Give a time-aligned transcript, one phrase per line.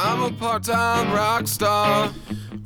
[0.00, 2.10] I'm a part-time rock star.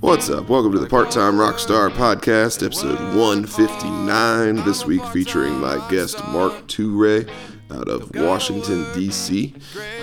[0.01, 0.51] What's up?
[0.51, 4.57] Welcome to the Part Time Rockstar Podcast, episode 159.
[4.57, 7.27] This week featuring my guest Mark Toure
[7.71, 9.55] out of Washington, D.C.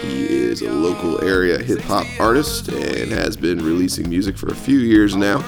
[0.02, 4.56] He is a local area hip hop artist and has been releasing music for a
[4.56, 5.44] few years now.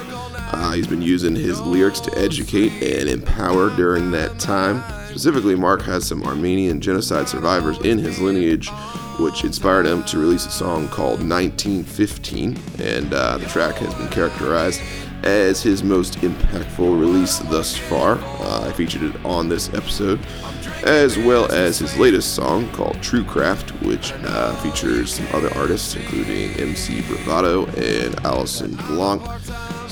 [0.52, 4.84] Uh, he's been using his lyrics to educate and empower during that time.
[5.08, 8.70] Specifically, Mark has some Armenian genocide survivors in his lineage,
[9.18, 14.08] which inspired him to release a song called 1915, and uh, the track has been
[14.08, 14.80] characterized
[15.22, 18.18] as his most impactful release thus far.
[18.18, 20.20] Uh, I featured it on this episode,
[20.84, 25.94] as well as his latest song called True Craft, which uh, features some other artists,
[25.94, 29.22] including MC Bravado and Allison Blanc.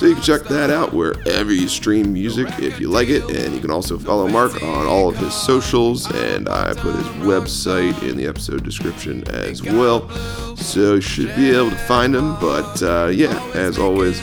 [0.00, 3.54] So you can check that out wherever you stream music if you like it, and
[3.54, 8.02] you can also follow Mark on all of his socials, and I put his website
[8.02, 10.08] in the episode description as well.
[10.56, 12.34] So you should be able to find him.
[12.40, 14.18] But uh, yeah, as always,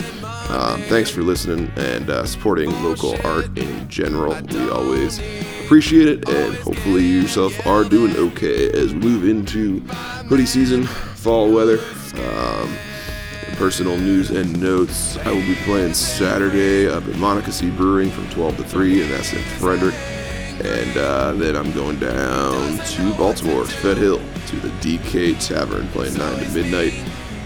[0.50, 4.36] um, thanks for listening and uh, supporting local art in general.
[4.50, 5.20] We always
[5.62, 9.78] appreciate it, and hopefully you yourself are doing okay as we move into
[10.26, 11.78] hoodie season, fall weather.
[12.14, 12.76] Um,
[13.58, 15.18] personal news and notes.
[15.18, 19.32] I will be playing Saturday up at Monocacy Brewing from 12 to 3, and that's
[19.32, 19.96] in Frederick.
[20.64, 26.16] And uh, then I'm going down to Baltimore, Fed Hill, to the DK Tavern, playing
[26.16, 26.94] 9 to midnight.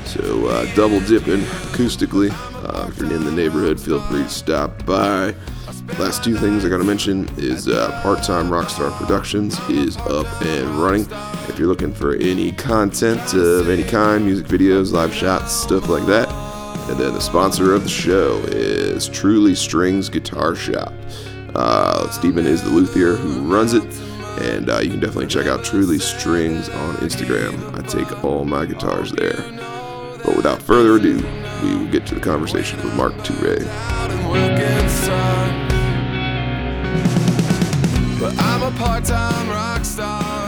[0.05, 2.52] So uh, double dipping acoustically.
[2.63, 5.35] Uh, if you're in the neighborhood, feel free to stop by.
[5.99, 10.69] Last two things I gotta mention is uh, Part Time Rockstar Productions is up and
[10.77, 11.07] running.
[11.49, 16.07] If you're looking for any content of any kind, music videos, live shots, stuff like
[16.07, 16.29] that.
[16.89, 20.93] And then the sponsor of the show is Truly Strings Guitar Shop.
[21.55, 23.85] Uh, Stephen is the luthier who runs it,
[24.41, 27.77] and uh, you can definitely check out Truly Strings on Instagram.
[27.77, 29.37] I take all my guitars there.
[30.25, 31.17] But without further ado,
[31.63, 33.65] we will get to the conversation with Mark Toure.
[38.21, 40.42] But I'm a part-time rock star.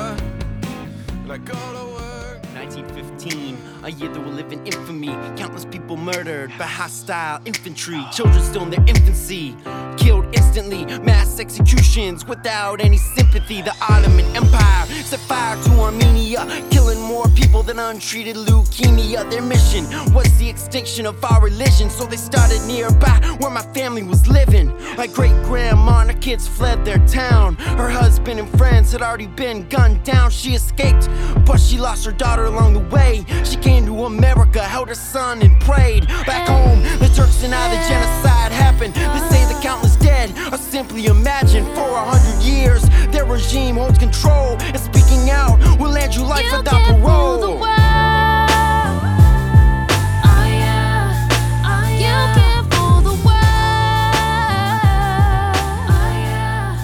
[3.84, 5.09] A year that will live in infamy.
[5.37, 8.03] Countless people murdered by hostile infantry.
[8.12, 9.55] Children still in their infancy,
[9.99, 10.87] killed instantly.
[11.00, 13.61] Mass executions without any sympathy.
[13.61, 19.28] The Ottoman Empire set fire to Armenia, killing more people than untreated leukemia.
[19.31, 19.84] Their mission
[20.15, 24.69] was the extinction of our religion, so they started nearby where my family was living.
[24.97, 27.56] My great grandma and her kids fled their town.
[27.56, 30.31] Her husband and friends had already been gunned down.
[30.31, 31.09] She escaped,
[31.45, 33.27] but she lost her daughter along the way.
[33.45, 36.07] She came to America, held her son, and prayed.
[36.27, 38.95] Back home, the Turks deny the genocide happened.
[38.95, 41.67] They say the countless dead are simply imagined.
[41.75, 44.57] For a hundred years, their regime holds control.
[44.61, 47.59] And speaking out will land you life You without can rule parole.
[47.59, 47.65] world.
[50.25, 51.29] Oh yeah,
[51.65, 52.29] oh yeah.
[52.31, 54.15] You can rule the world.
[55.91, 56.79] Oh yeah,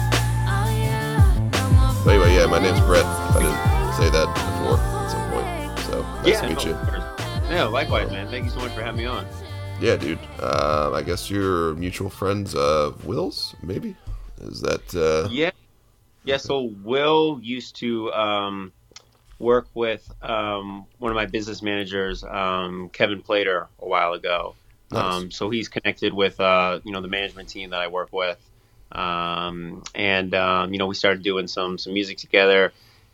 [0.47, 2.01] oh yeah.
[2.03, 3.05] But anyway, yeah, my name's Brett.
[3.05, 4.90] I didn't say that before
[6.25, 6.61] at some point.
[6.61, 7.55] So nice to meet you.
[7.55, 8.27] Yeah, likewise, man.
[8.29, 9.25] Thank you so much for having me on.
[9.79, 10.19] Yeah, dude.
[10.39, 13.95] Uh, I guess you're mutual friends of Will's, maybe?
[14.41, 15.51] Is that uh Yeah,
[16.23, 16.37] yeah.
[16.37, 18.71] So Will used to um,
[19.39, 24.55] work with um, one of my business managers, um, Kevin Plater, a while ago.
[24.91, 25.15] Nice.
[25.15, 28.37] Um, so he's connected with uh, you know the management team that I work with,
[28.91, 32.71] um, and um, you know we started doing some some music together.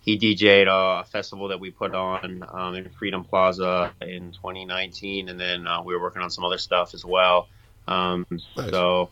[0.08, 5.38] He DJ'd a festival that we put on um, in Freedom Plaza in 2019, and
[5.38, 7.50] then uh, we were working on some other stuff as well.
[7.90, 8.70] Um, Nice.
[8.70, 9.10] So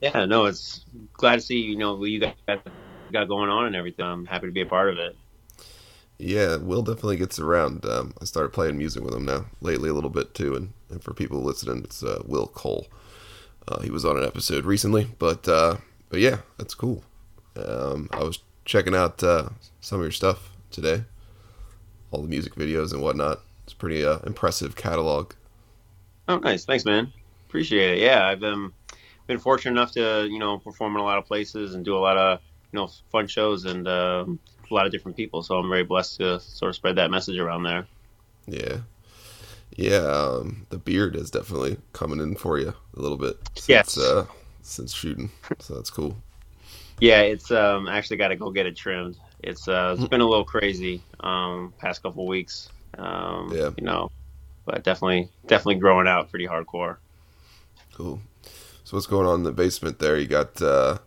[0.00, 0.84] yeah, no, it's
[1.14, 2.36] glad to see you know what you got
[3.12, 4.04] got going on and everything.
[4.04, 5.16] I'm happy to be a part of it.
[6.16, 7.84] Yeah, Will definitely gets around.
[7.84, 11.02] Um, I started playing music with him now lately a little bit too, and, and
[11.02, 12.86] for people listening, it's uh, Will Cole.
[13.66, 15.78] Uh, he was on an episode recently, but uh,
[16.08, 17.02] but yeah, that's cool.
[17.56, 19.48] Um, I was checking out uh,
[19.80, 21.04] some of your stuff today,
[22.10, 23.40] all the music videos and whatnot.
[23.64, 25.32] It's pretty uh, impressive catalog.
[26.28, 27.10] Oh, nice, thanks, man.
[27.48, 28.02] Appreciate it.
[28.02, 28.72] Yeah, I've been
[29.26, 31.98] been fortunate enough to you know perform in a lot of places and do a
[31.98, 32.40] lot of
[32.72, 34.38] you know fun shows and um,
[34.70, 35.42] a lot of different people.
[35.42, 37.86] So I'm very blessed to sort of spread that message around there.
[38.46, 38.78] Yeah,
[39.76, 39.98] yeah.
[39.98, 43.98] Um, the beard is definitely coming in for you a little bit since Yes.
[43.98, 44.26] uh,
[44.62, 45.30] since shooting,
[45.60, 46.16] so that's cool.
[47.00, 49.16] Yeah, it's um actually got to go get it trimmed.
[49.40, 52.68] It's uh it's been a little crazy um past couple weeks.
[52.98, 53.70] Um Yeah.
[53.76, 54.10] you know,
[54.64, 56.96] but definitely definitely growing out pretty hardcore.
[57.94, 58.20] Cool.
[58.84, 60.16] So what's going on in the basement there?
[60.18, 60.98] You got uh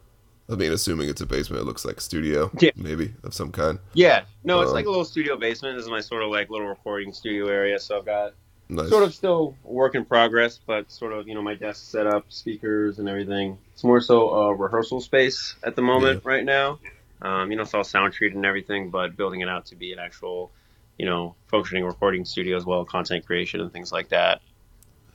[0.49, 2.71] I mean assuming it's a basement, it looks like a studio, Yeah.
[2.75, 3.79] maybe, of some kind.
[3.93, 5.77] Yeah, no, it's Um, like a little studio basement.
[5.77, 7.79] This is my sort of like little recording studio area.
[7.79, 8.33] So I've got
[8.71, 8.89] Nice.
[8.89, 12.05] sort of still a work in progress, but sort of you know my desk set
[12.05, 13.57] up, speakers and everything.
[13.73, 16.79] It's more so a rehearsal space at the moment right now.
[17.21, 19.91] Um, you know, it's all sound treated and everything, but building it out to be
[19.91, 20.51] an actual,
[20.97, 24.41] you know, functioning recording studio as well, content creation and things like that.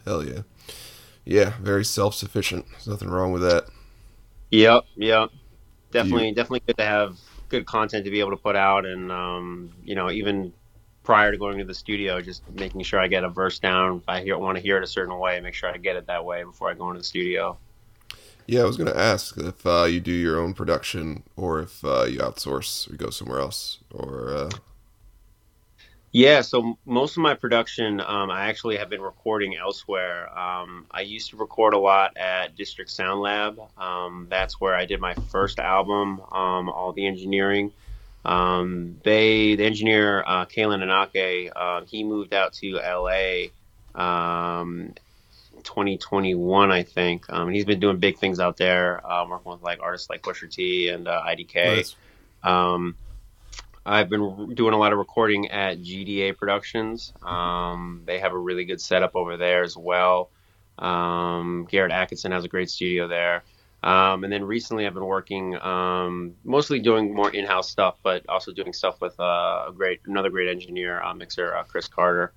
[0.04, 0.42] Hell yeah.
[1.24, 2.66] Yeah, very self sufficient.
[2.72, 3.66] There's nothing wrong with that.
[4.50, 5.30] Yep, yep.
[5.92, 7.16] Definitely, definitely good to have
[7.48, 10.52] good content to be able to put out, and um, you know, even
[11.04, 13.98] prior to going to the studio, just making sure I get a verse down.
[13.98, 16.06] If I hear, want to hear it a certain way, make sure I get it
[16.06, 17.56] that way before I go into the studio.
[18.46, 21.84] Yeah, I was going to ask if uh, you do your own production or if
[21.84, 24.34] uh, you outsource or go somewhere else or.
[24.34, 24.50] Uh...
[26.12, 30.28] Yeah, so most of my production, um, I actually have been recording elsewhere.
[30.38, 33.58] Um, I used to record a lot at District Sound Lab.
[33.76, 37.72] Um, that's where I did my first album, um, all the engineering.
[38.24, 43.48] Um, they, the engineer, uh, Kalen Anake, uh, he moved out to LA
[43.94, 44.94] um,
[45.62, 47.26] 2021, I think.
[47.28, 50.50] Um, he's been doing big things out there, um, working with like artists like Pusha
[50.50, 51.76] T and uh, IDK.
[51.76, 51.96] Nice.
[52.42, 52.96] Um,
[53.86, 57.12] I've been doing a lot of recording at GDA Productions.
[57.22, 60.30] Um, they have a really good setup over there as well.
[60.78, 63.44] Um, Garrett Atkinson has a great studio there.
[63.84, 68.50] Um, and then recently, I've been working um, mostly doing more in-house stuff, but also
[68.50, 72.32] doing stuff with uh, a great another great engineer, uh, mixer uh, Chris Carter.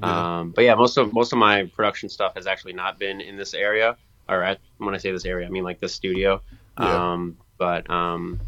[0.00, 0.38] Yeah.
[0.38, 3.36] Um, but yeah, most of most of my production stuff has actually not been in
[3.36, 6.40] this area, or at, when I say this area, I mean like this studio.
[6.80, 7.12] Yeah.
[7.12, 8.40] Um, but um,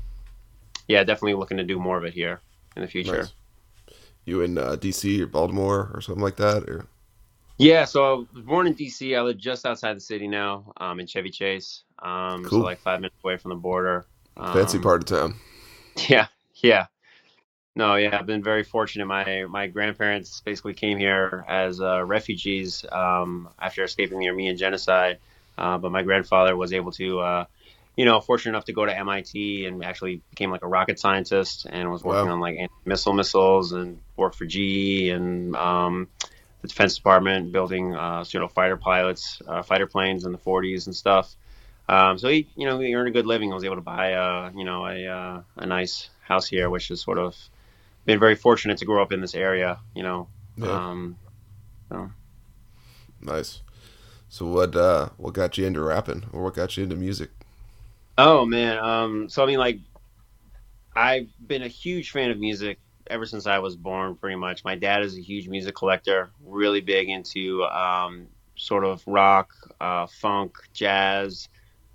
[0.86, 2.40] yeah, definitely looking to do more of it here
[2.76, 3.18] in the future.
[3.18, 3.32] Nice.
[4.24, 6.62] You in uh, DC or Baltimore or something like that?
[6.62, 6.86] Or
[7.58, 9.16] Yeah, so I was born in DC.
[9.18, 11.82] I live just outside the city now, um, in Chevy Chase.
[11.98, 12.60] Um, Cool.
[12.60, 14.06] so like five minutes away from the border.
[14.36, 15.34] Um, fancy part of town?
[16.08, 16.86] Yeah, yeah.
[17.74, 19.06] No, yeah, I've been very fortunate.
[19.06, 25.18] My my grandparents basically came here as uh, refugees um, after escaping the Armenian genocide.
[25.56, 27.44] Uh, but my grandfather was able to, uh,
[27.96, 31.66] you know, fortunate enough to go to MIT and actually became like a rocket scientist
[31.68, 32.34] and was working Wow.
[32.34, 36.06] on like anti missile missiles and worked for GE and um,
[36.62, 40.86] the Defense Department building, uh, you know, fighter pilots, uh, fighter planes in the 40s
[40.86, 41.36] and stuff.
[41.88, 43.50] Um, so he, you know, he earned a good living.
[43.52, 46.88] I was able to buy, uh, you know, a uh, a nice house here, which
[46.88, 47.36] has sort of
[48.06, 49.80] been very fortunate to grow up in this area.
[49.94, 50.80] You know, Yeah.
[50.80, 51.18] um,
[51.90, 52.10] so.
[53.20, 53.62] Nice.
[54.28, 57.30] So what uh what got you into rapping or what got you into music?
[58.18, 59.78] Oh man, um, so I mean, like,
[60.94, 62.78] I've been a huge fan of music
[63.10, 64.14] ever since I was born.
[64.14, 68.26] Pretty much, my dad is a huge music collector, really big into um,
[68.56, 69.50] sort of rock,
[69.80, 71.48] uh, funk, jazz,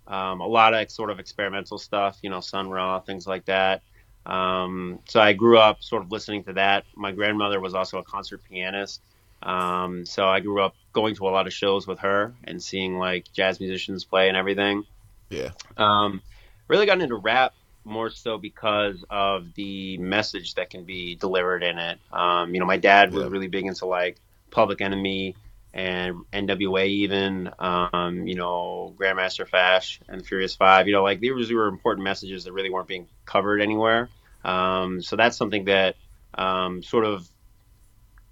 [0.08, 2.20] um, a lot of sort of experimental stuff.
[2.22, 3.82] You know, Sun Ra, things like that.
[4.26, 6.86] Um, so I grew up sort of listening to that.
[6.96, 9.02] My grandmother was also a concert pianist.
[9.42, 12.98] Um, so I grew up going to a lot of shows with her and seeing
[12.98, 14.86] like jazz musicians play and everything.
[15.30, 15.50] Yeah.
[15.76, 16.22] Um,
[16.68, 17.54] really got into rap
[17.86, 22.00] more so because of the message that can be delivered in it.
[22.12, 23.30] Um, you know, my dad was Yeah.
[23.30, 24.18] really big into like
[24.52, 25.36] Public Enemy
[25.74, 30.88] and NWA, even um, you know Grandmaster Flash and the Furious Five.
[30.88, 34.10] You know, like these were important messages that really weren't being covered anywhere.
[34.44, 35.96] Um, so that's something that
[36.36, 37.28] um, sort of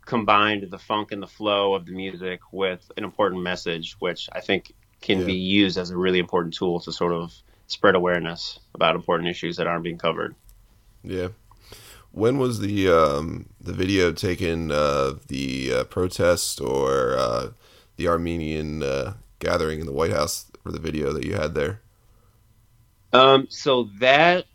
[0.06, 4.42] combined the funk and the flow of the music with an important message, which I
[4.42, 5.26] think can Yeah.
[5.26, 7.34] be used as a really important tool to sort of
[7.72, 10.36] spread awareness about important issues that aren't being covered.
[11.04, 11.30] Yeah.
[12.12, 17.50] When was the um the video taken of the uh, protest or uh,
[17.96, 21.82] the Armenian uh, gathering in the White House for the video that you had there?
[23.14, 24.46] Um, so that,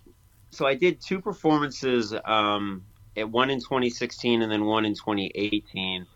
[0.51, 2.85] so I did two performances, um,
[3.17, 6.07] at one in 2016 and then one in 2018.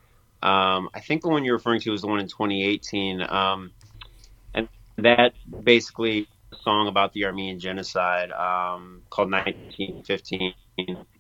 [0.43, 3.23] Um, I think the one you're referring to is the one in 2018.
[3.23, 3.73] Um,
[4.55, 5.33] and that
[5.65, 10.55] basically song about the Armenian genocide, um, called 1915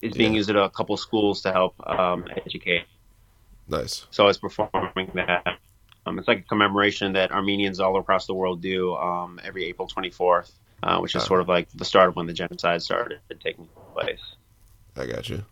[0.02, 0.36] is being Yeah.
[0.36, 2.84] used at a couple schools to help, um, educate.
[3.68, 4.06] Nice.
[4.10, 5.58] So I was performing that.
[6.06, 9.86] Um, it's like a commemoration that Armenians all across the world do um, every April
[9.86, 13.68] 24th, uh, which is sort of like the start of when the genocide started taking
[13.94, 14.20] place.
[14.96, 15.44] I got you.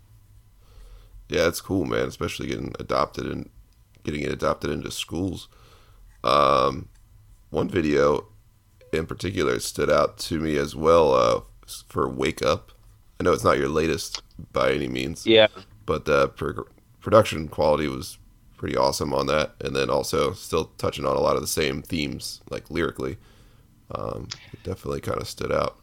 [1.28, 2.08] Yeah, it's cool, man.
[2.08, 3.50] Especially getting adopted and
[4.02, 5.48] getting it adopted into schools.
[6.24, 6.88] Um,
[7.50, 8.26] one video
[8.92, 11.40] in particular stood out to me as well uh,
[11.88, 12.72] for "Wake Up."
[13.20, 15.48] I know it's not your latest by any means, Yeah.
[15.86, 16.66] but the pro-
[17.00, 18.18] production quality was
[18.56, 21.82] pretty awesome on that, and then also still touching on a lot of the same
[21.82, 23.16] themes, like lyrically.
[23.94, 25.78] Um, it definitely kind of stood out.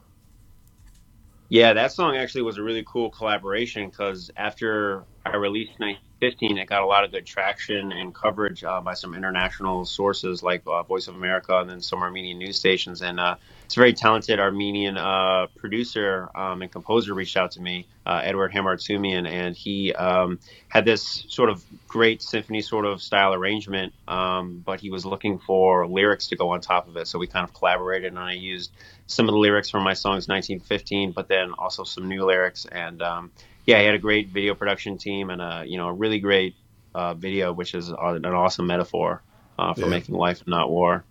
[1.50, 5.80] Yeah, that song actually was a really cool collaboration because after I released
[6.22, 10.42] 1915, it got a lot of good traction and coverage uh, by some international sources
[10.42, 13.02] like uh, Voice of America and then some Armenian news stations.
[13.02, 17.62] And uh, it's a very talented Armenian uh, producer um, and composer reached out to
[17.62, 23.02] me, uh, Edward Hamartsumian, and he um, had this sort of great symphony sort of
[23.02, 27.08] style arrangement, um, but he was looking for lyrics to go on top of it.
[27.08, 28.72] So we kind of collaborated, and I used
[29.08, 32.66] some of the lyrics from my songs 1915, but then also some new lyrics.
[32.66, 33.32] And um,
[33.66, 36.56] yeah, he had a great video production team and a you know a really great
[36.94, 39.24] uh, video, which is an awesome metaphor
[39.60, 39.90] uh, for Yeah.
[39.90, 41.06] making life not war.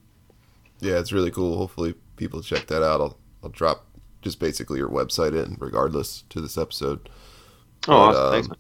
[0.81, 1.57] Yeah, it's really cool.
[1.57, 3.01] Hopefully, people check that out.
[3.01, 3.87] I'll I'll drop
[4.23, 7.09] just basically your website in, regardless, to this episode.
[7.89, 8.27] Oh, But, awesome.
[8.27, 8.49] um, thanks.
[8.49, 8.59] Man.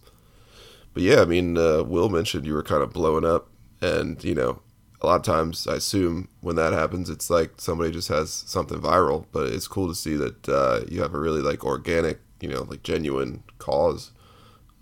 [0.93, 3.49] But yeah, I mean, uh, Will mentioned you were kind of blowing up,
[3.81, 4.63] and you know,
[5.01, 8.81] a lot of times I assume when that happens, it's like somebody just has something
[8.81, 9.27] viral.
[9.33, 12.65] But it's cool to see that uh, you have a really like organic, you know,
[12.65, 14.13] like genuine cause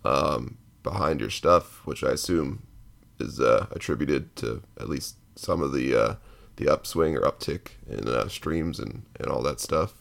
[0.05, 2.67] um, behind your stuff, which I assume
[3.21, 6.15] is uh, attributed to at least some of the uh,
[6.57, 9.95] the upswing or uptick in uh, streams and and all that stuff.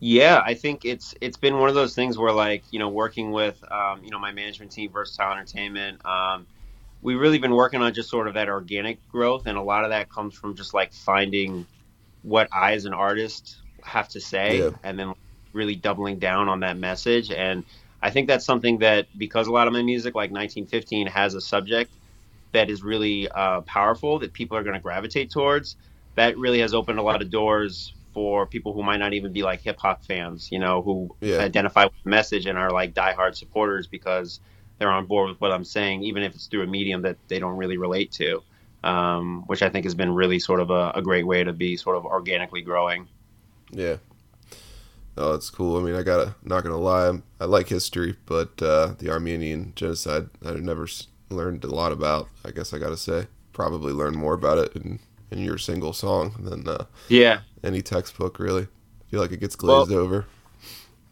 [0.00, 3.32] Yeah, I think it's it's been one of those things where like you know working
[3.32, 6.04] with um, you know my management team, Versatile Entertainment.
[6.06, 6.46] Um,
[7.02, 9.90] we've really been working on just sort of that organic growth, and a lot of
[9.90, 11.66] that comes from just like finding
[12.22, 14.70] what I as an artist have to say, Yeah.
[14.82, 15.14] and then
[15.54, 17.30] really doubling down on that message.
[17.30, 17.64] And
[18.02, 21.40] I think that's something that because a lot of my music, like 1915, has a
[21.40, 21.90] subject
[22.52, 25.76] that is really uh, powerful that people are going to gravitate towards.
[26.16, 29.42] That really has opened a lot of doors for people who might not even be
[29.42, 31.38] like hip hop fans, you know, who Yeah.
[31.38, 34.38] identify with the message and are like diehard supporters because
[34.78, 37.38] they're on board with what I'm saying, even if it's through a medium that they
[37.40, 38.42] don't really relate to.
[38.84, 41.78] Um, which I think has been really sort of a, a great way to be
[41.78, 43.08] sort of organically growing.
[43.70, 43.96] Yeah.
[45.16, 45.78] Oh, it's cool.
[45.78, 49.72] I mean, I gotta not gonna lie, I'm, I like history, but uh, the Armenian
[49.76, 52.28] genocide I never s- learned a lot about.
[52.44, 54.98] I guess I gotta say, probably learn more about it in
[55.30, 58.38] in your single song than uh, Yeah, any textbook.
[58.40, 60.26] Really, I feel like it gets Well- glazed over.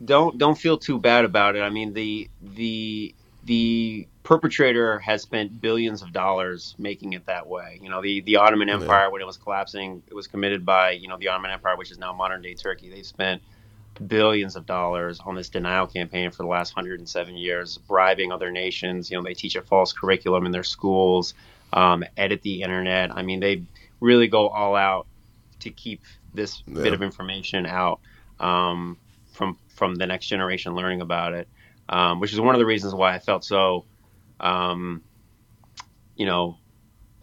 [0.05, 1.61] don't don't feel too bad about it.
[1.63, 7.79] I mean, the the the perpetrator has spent billions of dollars making it that way.
[7.83, 8.75] You know, the the Ottoman Yeah.
[8.75, 11.93] Empire when it was collapsing, it was committed by you know the Ottoman Empire, which
[11.93, 12.91] is now modern day Turkey.
[12.91, 13.43] They spent
[14.07, 19.11] billions of dollars on this denial campaign for the last 107 years, bribing other nations.
[19.11, 21.35] You know, they teach a false curriculum in their schools,
[21.73, 23.11] um, edit the internet.
[23.15, 23.65] I mean, they
[24.01, 25.07] really go all out
[25.61, 26.03] to keep
[26.35, 28.01] this bit of information out
[28.41, 28.99] um,
[29.33, 31.49] from from the next generation learning about it,
[31.89, 33.87] um, which is one of the reasons why I felt so,
[34.41, 35.03] um,
[36.17, 36.57] you know,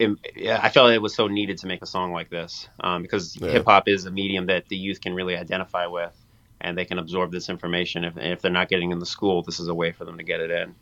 [0.00, 3.50] I felt it was so needed to make a song like this um, because Yeah.
[3.50, 6.16] hip hop is a medium that the youth can really identify with,
[6.60, 8.04] and they can absorb this information.
[8.04, 10.24] If if they're not getting in the school, this is a way for them to
[10.24, 10.74] get it in.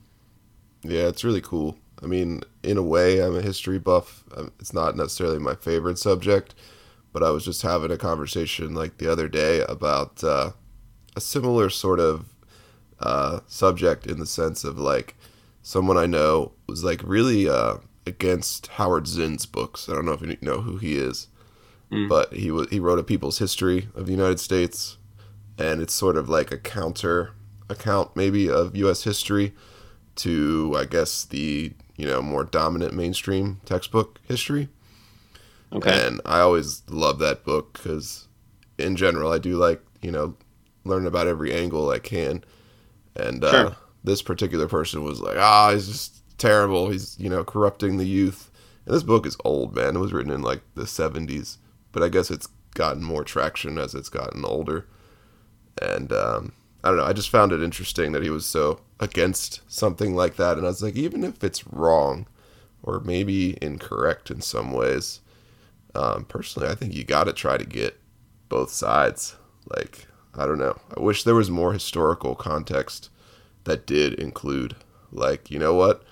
[0.82, 1.76] Yeah, it's really cool.
[2.02, 4.22] I mean, in a way, I'm a history buff.
[4.36, 6.54] Um, It's not necessarily my favorite subject,
[7.12, 10.52] but I was just having a conversation like the other day about uh,
[11.16, 12.26] a similar sort of
[13.00, 15.16] uh, subject in the sense of like
[15.62, 19.88] someone I know was like really uh, against Howard Zinn's books.
[19.88, 21.28] I don't know if you know who he is,
[21.90, 22.06] Mm.
[22.06, 24.97] but he was he wrote a People's History of the United States,
[25.58, 27.32] and it's sort of like a counter
[27.68, 29.04] account maybe of U.S.
[29.04, 29.52] history
[30.16, 34.68] to I guess the you know more dominant mainstream textbook history.
[35.72, 36.06] Okay.
[36.06, 38.26] And I always love that book because,
[38.78, 40.36] in general, I do like you know
[40.84, 42.44] learn about every angle I can.
[43.14, 43.72] And uh,
[44.04, 46.90] this particular person was like, ah, he's just terrible.
[46.90, 48.50] He's you know corrupting the youth.
[48.86, 49.96] And this book is old, man.
[49.96, 51.58] It was written in like the '70s,
[51.92, 54.86] but I guess it's gotten more traction as it's gotten older.
[55.80, 57.04] And um, I don't know.
[57.04, 60.56] I just found it interesting that he was so against something like that.
[60.56, 62.26] And I was like, even if it's wrong
[62.82, 65.20] or maybe incorrect in some ways,
[65.94, 67.98] um, personally, I think you got to try to get
[68.48, 69.36] both sides.
[69.76, 70.78] Like, I don't know.
[70.96, 73.10] I wish there was more historical context
[73.64, 74.76] that did include,
[75.10, 76.04] like, you know what?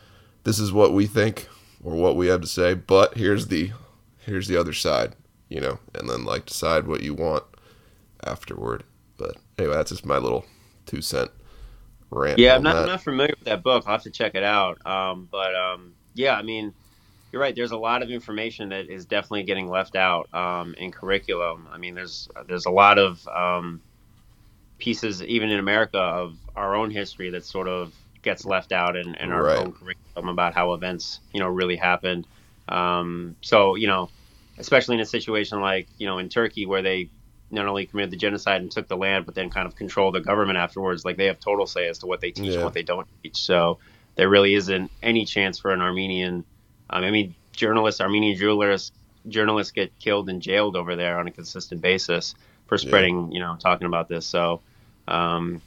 [0.44, 1.48] This is what we think
[1.82, 3.72] or what we have to say, but here's the
[4.18, 5.14] here's the other side,
[5.48, 7.44] you know, and then like decide what you want
[8.24, 8.82] afterward.
[9.58, 10.44] Anyway, that's just my little
[10.84, 11.30] two cent
[12.10, 12.38] rant.
[12.38, 12.76] Yeah, I'm not.
[12.76, 13.84] I'm not familiar with that book.
[13.86, 14.84] I'll have to check it out.
[14.86, 16.74] Um, but um, yeah, I mean,
[17.32, 17.54] you're right.
[17.54, 21.68] There's a lot of information that is definitely getting left out um, in curriculum.
[21.70, 23.80] I mean, there's there's a lot of um,
[24.78, 29.14] pieces, even in America, of our own history that sort of gets left out in,
[29.16, 29.58] in our Right.
[29.58, 32.26] own curriculum about how events, you know, really happened.
[32.68, 34.10] Um, so, you know,
[34.58, 37.10] especially in a situation like, you know, in Turkey where they
[37.50, 40.20] not only committed the genocide and took the land, but then kind of control the
[40.20, 41.04] government afterwards.
[41.04, 42.54] Like they have total say as to what they teach Yeah.
[42.56, 43.36] and what they don't teach.
[43.36, 43.78] So,
[44.16, 46.44] there really isn't any chance for an Armenian.
[46.88, 48.90] Um, I mean, journalists, Armenian journalists,
[49.28, 52.34] journalists get killed and jailed over there on a consistent basis
[52.66, 54.24] for spreading, you know, talking about this.
[54.24, 54.62] So
[55.06, 55.60] um,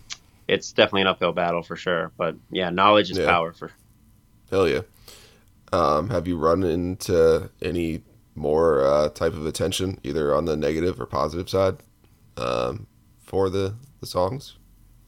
[0.48, 2.12] it's definitely an uphill battle for sure.
[2.18, 3.26] But yeah, knowledge is Yeah.
[3.28, 3.72] power for
[4.50, 4.82] Hell yeah.
[5.72, 8.02] Um, have you run into any
[8.36, 11.78] more uh, type of attention, either on the negative or positive side,
[12.38, 12.88] um,
[13.20, 14.56] for the the songs?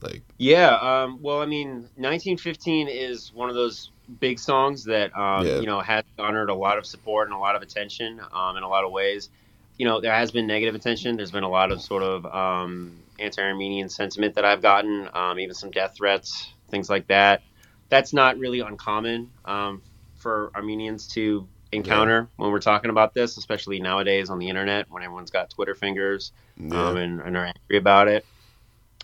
[0.01, 5.45] Like, Yeah, um, well, I mean, 1915 is one of those big songs that um,
[5.45, 5.59] Yeah.
[5.59, 8.63] you know has garnered a lot of support and a lot of attention um, in
[8.63, 9.29] a lot of ways.
[9.77, 11.15] You know, there has been negative attention.
[11.17, 15.55] There's been a lot of sort of um, anti-Armenian sentiment that I've gotten, um, even
[15.55, 17.41] some death threats, things like that.
[17.89, 19.81] That's not really uncommon um,
[20.15, 25.03] for Armenians to encounter when we're talking about this, especially nowadays on the internet when
[25.03, 28.25] everyone's got Twitter fingers yeah, um, and, and are angry about it.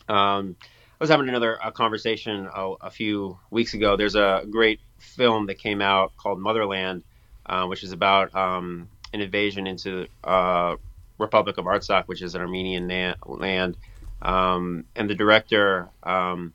[0.07, 0.55] Um,
[0.99, 3.95] I was having another a conversation a, a few weeks ago.
[3.97, 7.03] There's a great film that came out called Motherland,
[7.45, 10.75] uh, which is about um, an invasion into the uh,
[11.17, 13.77] Republic of Artsakh, which is an Armenian na- land.
[14.21, 16.53] Um, and the director, um,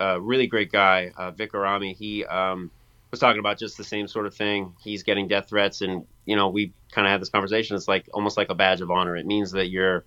[0.00, 2.70] a really great guy, uh, Vic Gerami, he um,
[3.14, 4.74] was talking about just the same sort of thing.
[4.82, 7.76] He's getting death threats, and you know, we kind of had this conversation.
[7.76, 9.16] It's like almost like a badge of honor.
[9.16, 10.04] It means that you're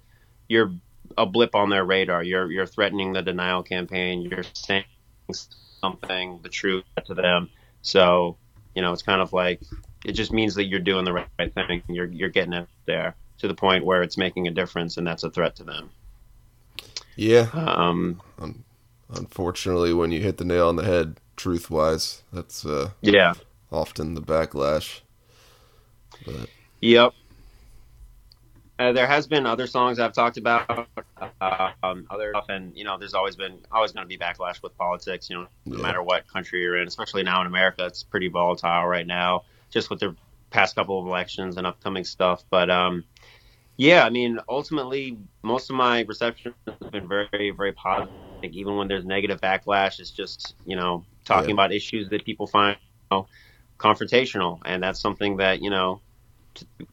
[0.47, 0.73] you're
[1.17, 2.21] a blip on their radar.
[2.21, 4.21] You're you're threatening the denial campaign.
[4.21, 4.83] You're saying
[5.81, 7.49] something, the truth to them.
[7.81, 8.37] So
[8.75, 9.61] you know, it's kind of like
[10.05, 11.83] it just means that you're doing the right, thing.
[11.87, 15.23] You're you're getting it there to the point where it's making a difference, and that's
[15.23, 15.89] a threat to them.
[17.15, 17.47] yeah.
[17.53, 18.21] Um,
[19.09, 23.33] Unfortunately, when you hit the nail on the head, truth wise, that's uh, yeah.
[23.71, 25.01] often the backlash.
[26.81, 27.13] Yep.
[28.79, 30.87] Uh, there has been other songs I've talked about,
[31.41, 34.61] uh, um, other stuff, and you know, there's always been always going to be backlash
[34.61, 35.29] with politics.
[35.29, 35.81] You know, no Yeah.
[35.81, 39.89] matter what country you're in, especially now in America, it's pretty volatile right now, just
[39.89, 40.15] with the
[40.51, 42.43] past couple of elections and upcoming stuff.
[42.51, 43.03] But um,
[43.77, 48.13] yeah, I mean, ultimately, most of my reception has been very, very positive.
[48.43, 51.55] Like, even when there's negative backlash, it's just you know talking Yeah.
[51.55, 52.77] about issues that people find
[53.11, 53.27] you know,
[53.79, 56.01] confrontational, and that's something that you know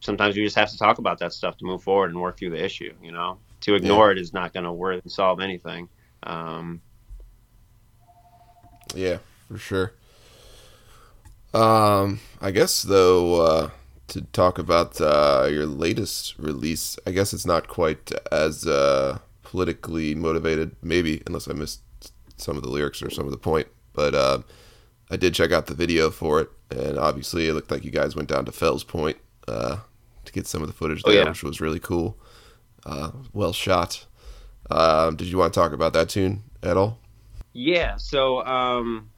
[0.01, 2.51] sometimes you just have to talk about that stuff to move forward and work through
[2.51, 2.93] the issue.
[3.01, 5.89] You know, to ignore it is not going to work and solve anything.
[6.23, 6.81] Um,
[8.93, 9.93] Yeah, for sure.
[11.53, 13.69] Um, I guess though, uh,
[14.09, 20.15] to talk about uh, your latest release, I guess it's not quite as uh, politically
[20.15, 21.81] motivated, maybe, unless I missed
[22.37, 23.67] some of the lyrics or some of the point.
[23.95, 24.39] But uh,
[25.09, 28.15] I did check out the video for it, and obviously it looked like you guys
[28.15, 29.77] went down to Fells Point uh,
[30.25, 31.29] to get some of the footage Oh, there, yeah.
[31.29, 32.17] which was really cool.
[32.85, 34.05] Uh, well shot.
[34.69, 36.99] Um, did you want to talk about that tune at all?
[37.53, 37.97] Yeah.
[37.97, 39.09] So, um,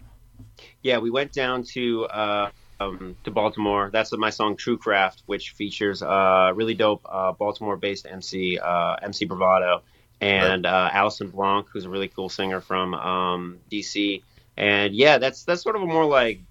[0.83, 3.89] yeah, we went down to uh, um, to Baltimore.
[3.91, 9.25] That's my song "True Craft," which features uh, really dope uh, Baltimore-based MC uh, MC
[9.25, 9.81] Bravado
[10.21, 14.21] and uh, Allison Blanc, who's a really cool singer from um, DC.
[14.57, 16.41] And yeah, that's that's sort of a more like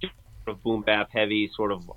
[0.00, 0.12] sort
[0.46, 1.90] of boom bap heavy, sort of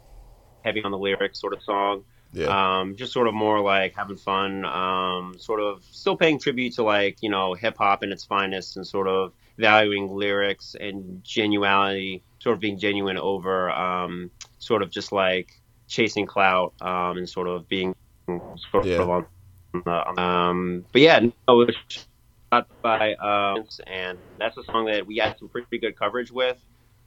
[0.64, 2.04] heavy on the lyrics sort of song.
[2.34, 2.80] Yeah.
[2.80, 6.84] Um, just sort of more like having fun, um, sort of still paying tribute to
[6.84, 12.22] like, you know, hip hop in its finest and sort of valuing lyrics and genuality,
[12.40, 17.48] sort of being genuine over um, sort of just like chasing clout um, and sort
[17.48, 17.94] of being
[18.72, 19.02] sort Yeah.
[19.02, 19.26] of on
[19.86, 22.06] the, um, but yeah, no, it was shot
[22.82, 26.58] by, um, and that's a song that we had some pretty good coverage with,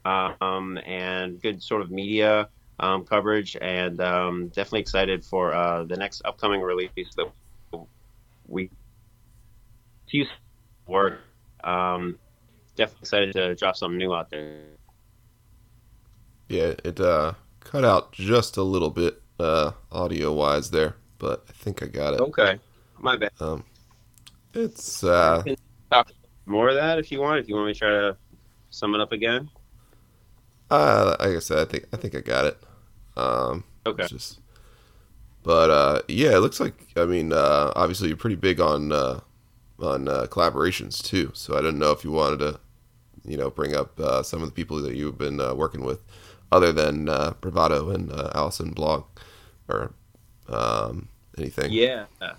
[0.05, 2.49] um, and good sort of media
[2.81, 7.31] um, coverage, and um, definitely excited for uh, the next upcoming release that
[8.47, 8.71] we
[10.09, 10.27] few
[10.87, 11.21] work.
[11.65, 12.19] Um,
[12.77, 14.61] definitely excited to drop something new out there.
[16.49, 21.53] Yeah, it uh, cut out just a little bit uh, audio wise there, but I
[21.53, 22.21] think I got it.
[22.21, 22.59] Okay,
[22.99, 23.33] my bad.
[24.57, 25.45] It's uh,
[25.91, 26.13] Talk
[26.47, 27.41] more of that if you want.
[27.41, 28.17] If you want me to try to
[28.71, 29.51] sum it up again.
[30.71, 32.59] uh, like I said, I think I think I got it.
[33.17, 34.09] Um, Okay.
[34.09, 34.41] just,
[35.43, 39.21] but uh, yeah, it looks like I mean, uh, obviously you're pretty big on uh,
[39.81, 41.31] on uh, collaborations too.
[41.35, 42.61] So I didn't know if you wanted to,
[43.27, 46.01] you know, bring up uh, some of the people that you've been uh, working with,
[46.53, 49.07] other than uh, Bravado and uh, Allison Blanc,
[49.69, 49.95] or
[50.49, 51.81] um, anything.
[52.21, 52.35] Yeah.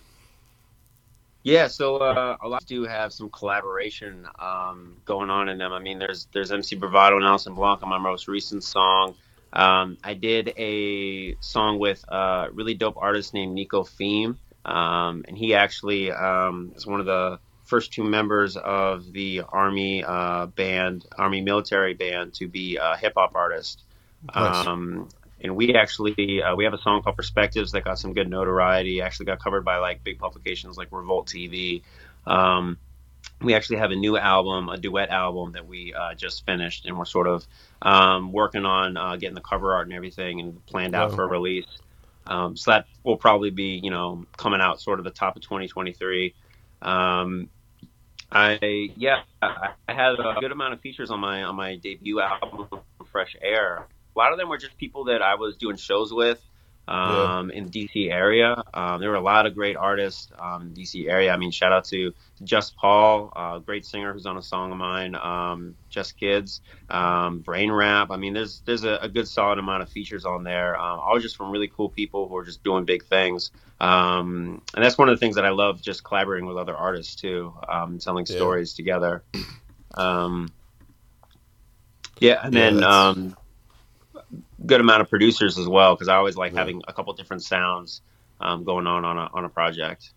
[1.47, 5.71] Yeah, so uh, a lot do have some collaboration um, going on in them.
[5.71, 9.15] I mean, there's there's MC Bravado and Allison Blanc on my most recent song.
[9.53, 15.37] Um, I did a song with a really dope artist named Nico Theme, um, and
[15.37, 21.05] he actually um, is one of the first two members of the army uh, band,
[21.17, 23.83] army military band, to be a hip hop artist.
[24.35, 24.67] Nice.
[25.41, 29.01] And we actually uh, we have a song called Perspectives that got some good notoriety.
[29.01, 31.83] Actually, got covered by like big publications like Revolt TV.
[32.25, 32.77] Um,
[33.41, 36.97] we actually have a new album, a duet album that we uh, just finished, and
[36.97, 37.45] we're sort of
[37.81, 41.15] um, working on uh, getting the cover art and everything, and planned out Wow.
[41.17, 41.67] for release.
[42.25, 45.43] Um, so that will probably be, you know, coming out sort of the top of
[45.43, 46.33] 2023.
[46.81, 47.49] Um,
[48.31, 52.67] I yeah, I had a good amount of features on my on my debut album,
[53.11, 53.85] Fresh Air.
[54.17, 56.41] A lot of them were just people that I was doing shows with
[56.87, 58.63] um, in the DC area.
[58.73, 61.31] Um, there were a lot of great artists um, in the DC area.
[61.31, 64.77] I mean, shout out to Just Paul, uh, great singer who's on a song of
[64.79, 65.13] mine.
[65.15, 68.09] Um, Just Kids, um, Brain Rap.
[68.09, 70.75] I mean, there's there's a, a good solid amount of features on there.
[70.75, 73.51] Um, all just from really cool people who are just doing big things.
[73.79, 77.15] Um, and that's one of the things that I love, just collaborating with other artists
[77.15, 78.35] too, um, telling Yeah.
[78.35, 79.23] stories together.
[79.93, 80.51] Um,
[82.19, 83.37] yeah, and Yeah, then um,
[84.65, 86.57] good amount of producers as well because I always like Yeah.
[86.57, 88.01] having a couple different sounds
[88.39, 90.11] um, going on on a, on a project.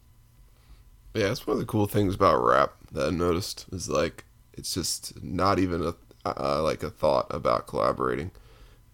[1.14, 4.72] Yeah, that's one of the cool things about rap that I noticed is like it's
[4.74, 8.30] just not even a uh, like a thought about collaborating.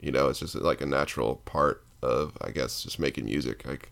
[0.01, 3.67] You know, it's just like a natural part of I guess just making music.
[3.67, 3.85] Like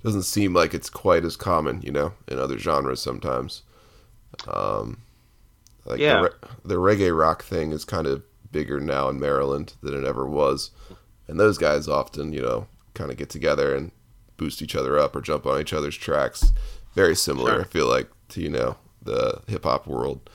[0.00, 3.62] it doesn't seem like it's quite as common, you know, in other genres sometimes.
[4.48, 5.02] Um,
[5.86, 6.14] like Yeah.
[6.14, 6.30] the, re-
[6.64, 10.70] the reggae rock thing is kind of bigger now in Maryland than it ever was,
[11.26, 13.92] and those guys often, you know, kind of get together and
[14.36, 16.52] boost each other up or jump on each other's tracks.
[16.94, 17.60] Very similar, Sure.
[17.60, 20.28] I feel like, to you know the hip hop world.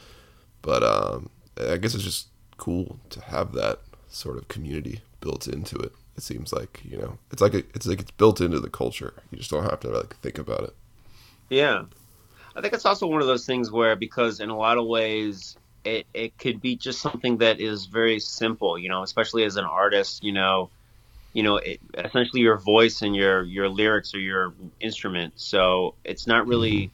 [0.61, 5.77] But um, I guess it's just cool to have that sort of community built into
[5.77, 5.91] it.
[6.15, 9.13] It seems like you know, it's like a, it's like it's built into the culture.
[9.31, 10.75] You just don't have to like think about it.
[11.49, 11.83] Yeah,
[12.55, 15.57] I think it's also one of those things where because in a lot of ways
[15.83, 19.65] it it could be just something that is very simple, you know, especially as an
[19.65, 20.69] artist, you know,
[21.33, 26.27] you know, it, essentially your voice and your your lyrics are your instrument, so it's
[26.27, 26.91] not really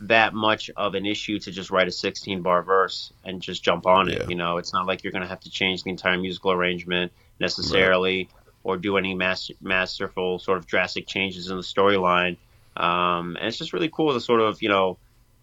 [0.00, 3.86] that much of an issue to just write a 16 bar verse and just jump
[3.86, 4.20] on it.
[4.20, 4.28] Yeah.
[4.28, 7.12] You know, it's not like you're going to have to change the entire musical arrangement
[7.40, 8.28] necessarily
[8.62, 12.36] or do any mas- masterful sort of drastic changes in the storyline.
[12.76, 14.98] Um, and it's just really cool to sort of, you know,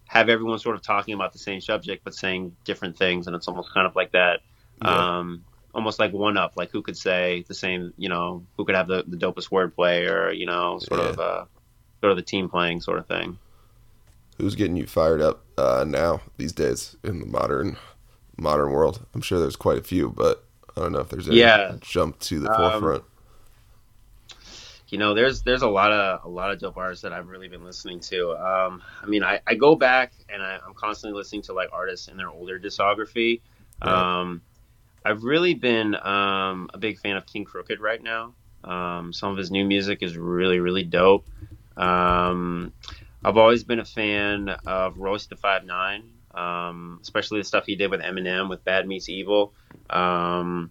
[0.06, 3.26] have everyone sort of talking about the same subject but saying different things.
[3.26, 4.40] And it's almost kind of like that.
[4.82, 5.18] Yeah.
[5.18, 8.74] Um, almost like one up, like who could say the same, you know, who could
[8.74, 11.08] have the, the dopest wordplay or, you know, sort Yeah.
[11.08, 11.44] of, uh,
[12.00, 13.38] sort of the team playing sort of thing.
[14.38, 17.76] Who's getting you fired up uh, now these days in the modern
[18.36, 19.04] modern world?
[19.14, 20.44] I'm sure there's quite a few, but
[20.76, 21.76] I don't know if there's any Yeah.
[21.80, 23.04] jump to the Um, forefront.
[24.88, 27.48] You know there's there's a lot of a lot of dope artists that i've really
[27.48, 28.30] been listening to.
[28.32, 32.06] Um i mean i, I go back and I, i'm constantly listening to like artists
[32.08, 33.40] in their older discography.
[33.84, 34.20] Right.
[34.20, 34.42] um
[35.04, 38.34] i've really been um a big fan of KXNG Crooked right now.
[38.62, 41.26] Um some of his new music is really really dope.
[41.76, 42.72] Um
[43.24, 47.74] i've always been a fan of royce the five nine um especially the stuff he
[47.74, 49.52] did with eminem with bad meets evil.
[49.90, 50.70] Um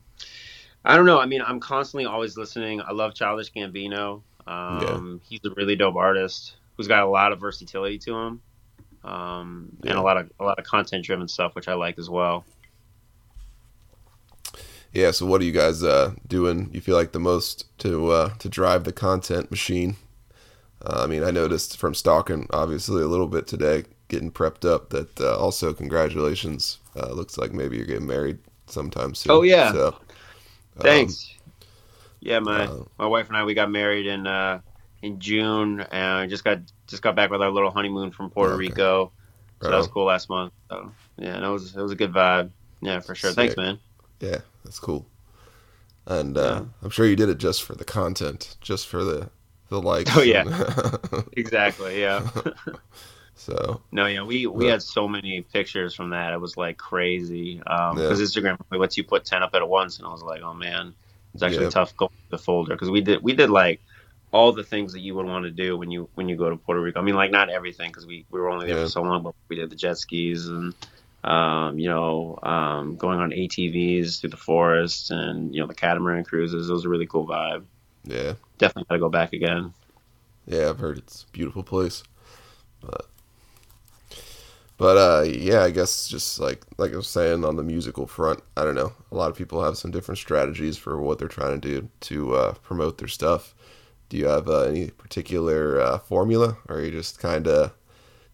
[0.86, 1.20] I don't know.
[1.20, 2.80] I mean, I'm constantly always listening.
[2.80, 4.22] I love Childish Gambino.
[4.46, 8.42] Um, He's a really dope artist who's got a lot of versatility to him,
[9.04, 12.10] um, and a lot of a lot of content driven stuff, which I like as
[12.10, 12.46] well.
[14.94, 15.10] Yeah.
[15.10, 16.70] So what are you guys uh, doing?
[16.72, 19.96] You feel like the most to uh, to drive the content machine?
[20.86, 24.92] Uh, I mean, I noticed from stalking obviously a little bit today, getting prepped up.
[24.92, 26.78] That uh, also congratulations.
[26.96, 29.32] Uh, looks like maybe you're getting married sometime soon.
[29.32, 29.72] Oh, yeah.
[29.72, 29.96] So
[30.78, 31.34] um, Thanks.
[32.20, 34.60] yeah, my uh, my wife and I we got married in uh,
[35.02, 38.60] in June, and just got just got back with our little honeymoon from Puerto Okay.
[38.60, 39.12] Rico.
[39.62, 40.54] So Right that was cool last month.
[40.70, 42.52] So yeah, and it was it was a good vibe.
[42.82, 43.32] Yeah, for sure.
[43.32, 43.80] Thanks, man.
[44.20, 45.06] Yeah, that's cool.
[46.06, 46.66] And uh, Yeah.
[46.84, 49.30] I'm sure you did it just for the content, just for the
[49.70, 50.16] the likes.
[50.16, 50.42] Oh, yeah.
[50.46, 52.00] and- Exactly.
[52.02, 52.28] Yeah.
[53.36, 56.34] so No, yeah, we we had so many pictures from that.
[56.34, 57.62] It was like crazy.
[57.66, 58.04] Um, Yeah.
[58.04, 60.94] because Instagram lets you put ten up at once, and I was like, oh man,
[61.34, 61.70] it's actually Yeah.
[61.70, 63.82] tough going to the folder because we did we did like
[64.32, 66.58] all the things that you would want to do when you when you go to
[66.58, 67.00] Puerto Rico.
[67.00, 68.84] I mean, like not everything because we we were only there Yeah.
[68.84, 70.74] for so long, but we did the jet skis and.
[71.24, 76.24] Um, you know, um, going on ATVs through the forest and you know the catamaran
[76.24, 76.70] cruises.
[76.70, 77.66] It was a really cool vibe.
[78.04, 79.74] yeah, Definitely gotta go back again.
[80.46, 82.04] yeah, I've heard it's a beautiful place.
[82.80, 83.08] But
[84.78, 88.42] but uh, yeah, I guess just like like I was saying on the musical front,
[88.58, 88.94] I don't know.
[89.12, 92.36] A lot of people have some different strategies for what they're trying to do to
[92.36, 93.56] uh, promote their stuff.
[94.10, 97.74] Do you have uh, any particular uh, formula, or you just kind of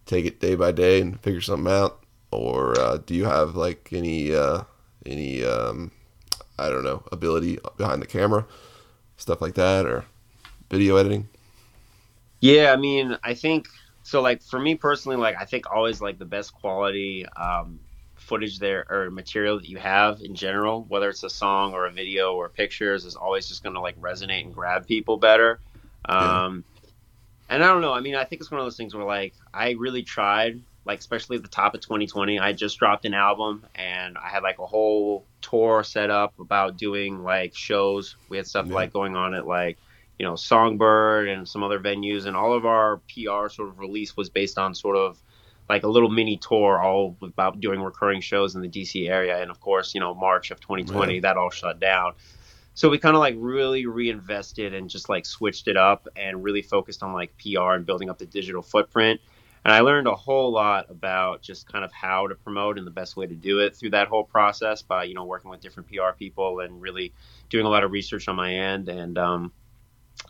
[0.06, 3.90] take it day by day and figure something out, or uh, do you have like
[3.92, 4.62] any uh,
[5.06, 5.92] any um,
[6.58, 8.46] I don't know ability behind the camera,
[9.16, 10.04] stuff like that, or
[10.70, 11.28] video editing?
[12.40, 13.68] Yeah, I mean, I think
[14.02, 14.20] so.
[14.22, 17.80] Like for me personally, like I think always like the best quality um,
[18.16, 21.92] footage there or material that you have in general, whether it's a song or a
[21.92, 25.60] video or pictures, is always just going to like resonate and grab people better.
[26.08, 26.64] Um,
[27.48, 27.92] And I don't know.
[27.92, 31.00] I mean, I think it's one of those things where like I really tried, like
[31.00, 32.38] especially at the top of 2020.
[32.38, 36.78] I just dropped an album and I had like a whole tour set up about
[36.78, 38.16] doing like shows.
[38.28, 38.72] We had stuff Yeah.
[38.72, 39.78] like going on at like
[40.18, 44.16] you know Songbyrd and some other venues, and all of our PR sort of release
[44.16, 45.22] was based on sort of
[45.68, 49.40] like a little mini tour, all about doing recurring shows in the DC area.
[49.40, 51.20] And of course, you know March of 2020, Yeah.
[51.22, 52.12] that all shut down.
[52.74, 56.62] So we kind of like really reinvested and just like switched it up and really
[56.62, 59.20] focused on like PR and building up the digital footprint.
[59.64, 62.90] And I learned a whole lot about just kind of how to promote and the
[62.90, 65.88] best way to do it through that whole process by, you know, working with different
[65.88, 67.12] PR people and really
[67.50, 68.88] doing a lot of research on my end.
[68.88, 69.52] And um,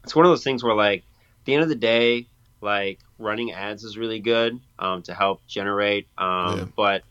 [0.04, 2.28] it's one of those things where, like, at the end of the day,
[2.60, 6.08] like running ads is really good um, to help generate.
[6.18, 6.64] Um, Yeah.
[6.76, 7.02] But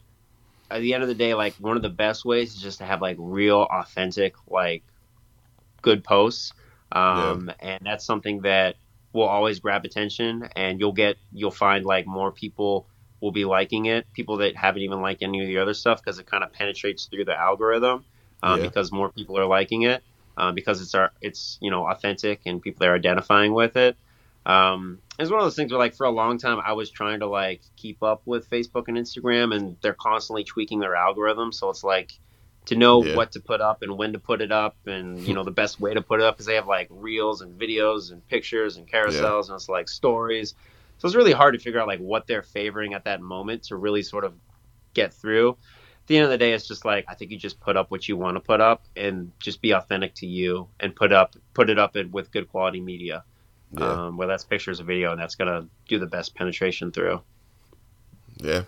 [0.69, 2.86] at the end of the day, like, one of the best ways is just to
[2.86, 4.84] have like real, authentic, like,
[5.81, 6.53] good posts.
[6.91, 8.75] Um, And that's something that
[9.13, 12.88] will always grab attention and you'll get you'll find like more people
[13.19, 16.17] will be liking it people that haven't even liked any of the other stuff because
[16.17, 18.05] it kind of penetrates through the algorithm
[18.41, 18.67] um, Yeah.
[18.67, 20.01] because more people are liking it
[20.41, 23.95] um, because it's our it's you know authentic and people are identifying with it.
[24.45, 27.19] Um, it's one of those things where like for a long time i was trying
[27.19, 31.51] to like keep up with facebook and instagram and they're constantly tweaking their algorithm.
[31.51, 32.12] So it's like
[32.65, 33.13] to know Yeah.
[33.15, 35.80] what to put up and when to put it up and you know the best
[35.80, 38.89] way to put it up because they have like reels and videos and pictures and
[38.89, 40.56] carousels and it's like stories.
[40.97, 43.75] So it's really hard to figure out like what they're favoring at that moment to
[43.75, 44.34] really sort of
[44.93, 45.58] get through
[46.07, 48.07] the end of the day it's just like i think you just put up what
[48.07, 51.69] you want to put up and just be authentic to you and put up put
[51.69, 53.23] it up in, with good quality media
[53.71, 56.91] Yeah, um, whether that's pictures or video and that's going to do the best penetration
[56.91, 57.21] through
[58.37, 58.63] yeah,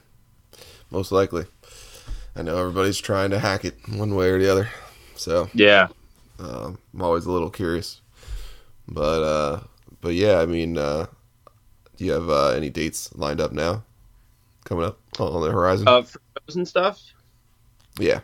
[0.91, 1.45] most likely.
[2.35, 4.69] I know everybody's trying to hack it one way or the other,
[5.15, 5.87] so yeah
[6.39, 8.01] um, I'm always a little curious.
[8.87, 9.59] But uh,
[10.01, 11.07] but yeah, I mean, uh,
[11.97, 13.83] do you have uh, any dates lined up now?
[14.65, 15.87] Coming up on the horizon?
[15.87, 16.03] uh,
[16.55, 17.12] and stuff
[17.99, 18.21] yeah,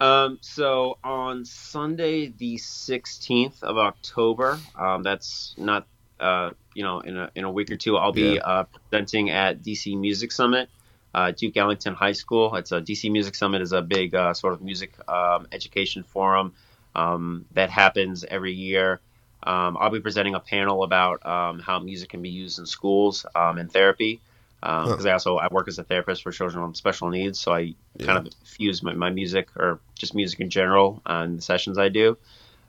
[0.00, 5.86] Um, so on Sunday, the 16th of October, um, that's not,
[6.18, 8.40] uh, you know, in a, in a week or two, I'll be Yeah.
[8.40, 10.70] uh, presenting at DC Music Summit,
[11.14, 12.54] uh, Duke Ellington High School.
[12.56, 16.54] It's a DC Music Summit is a big uh, sort of music um, education forum
[16.94, 19.00] um, that happens every year.
[19.42, 23.26] Um, I'll be presenting a panel about um, how music can be used in schools
[23.34, 24.20] um, and therapy.
[24.60, 27.74] Because I also I work as a therapist for children with special needs, so I
[27.98, 31.88] kind of fuse my, my music or just music in general in the sessions I
[31.88, 32.18] do.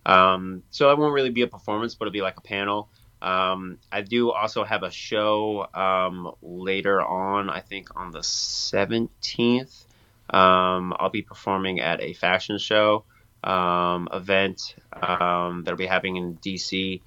[0.05, 2.89] Um, so it won't really be a performance, but it'll be like a panel.
[3.21, 9.85] Um, I do also have a show um, later on, I think on the 17th.
[10.29, 13.03] Um, I'll be performing at a fashion show
[13.43, 17.01] um, event um, that'll be happening in DC.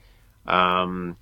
[0.46, 1.16] Um,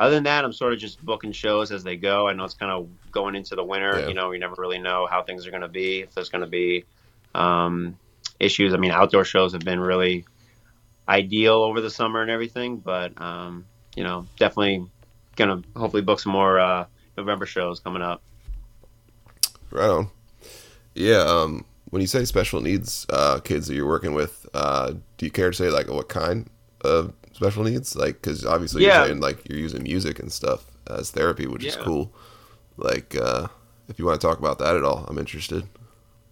[0.00, 2.26] other than that, I'm sort of just booking shows as they go.
[2.26, 4.00] I know it's kind of going into the winter.
[4.00, 4.08] Yeah.
[4.08, 6.00] You know, you never really know how things are going to be.
[6.00, 6.84] If there's going to be
[7.34, 7.96] um,
[8.38, 8.74] issues.
[8.74, 10.24] I mean, outdoor shows have been really
[11.08, 14.86] ideal over the summer and everything, but um, you know, definitely
[15.36, 16.86] gonna hopefully book some more uh,
[17.16, 18.22] November shows coming up.
[19.70, 20.10] right on.
[20.94, 25.26] Yeah, um, when you say special needs uh, kids that you're working with, uh, do
[25.26, 26.48] you care to say like what kind
[26.82, 27.96] of special needs?
[27.96, 28.98] Like, because obviously Yeah.
[28.98, 32.12] you're saying like you're using music and stuff as therapy, which is cool.
[32.76, 33.48] Like, uh,
[33.88, 35.66] if you want to talk about that at all, I'm interested.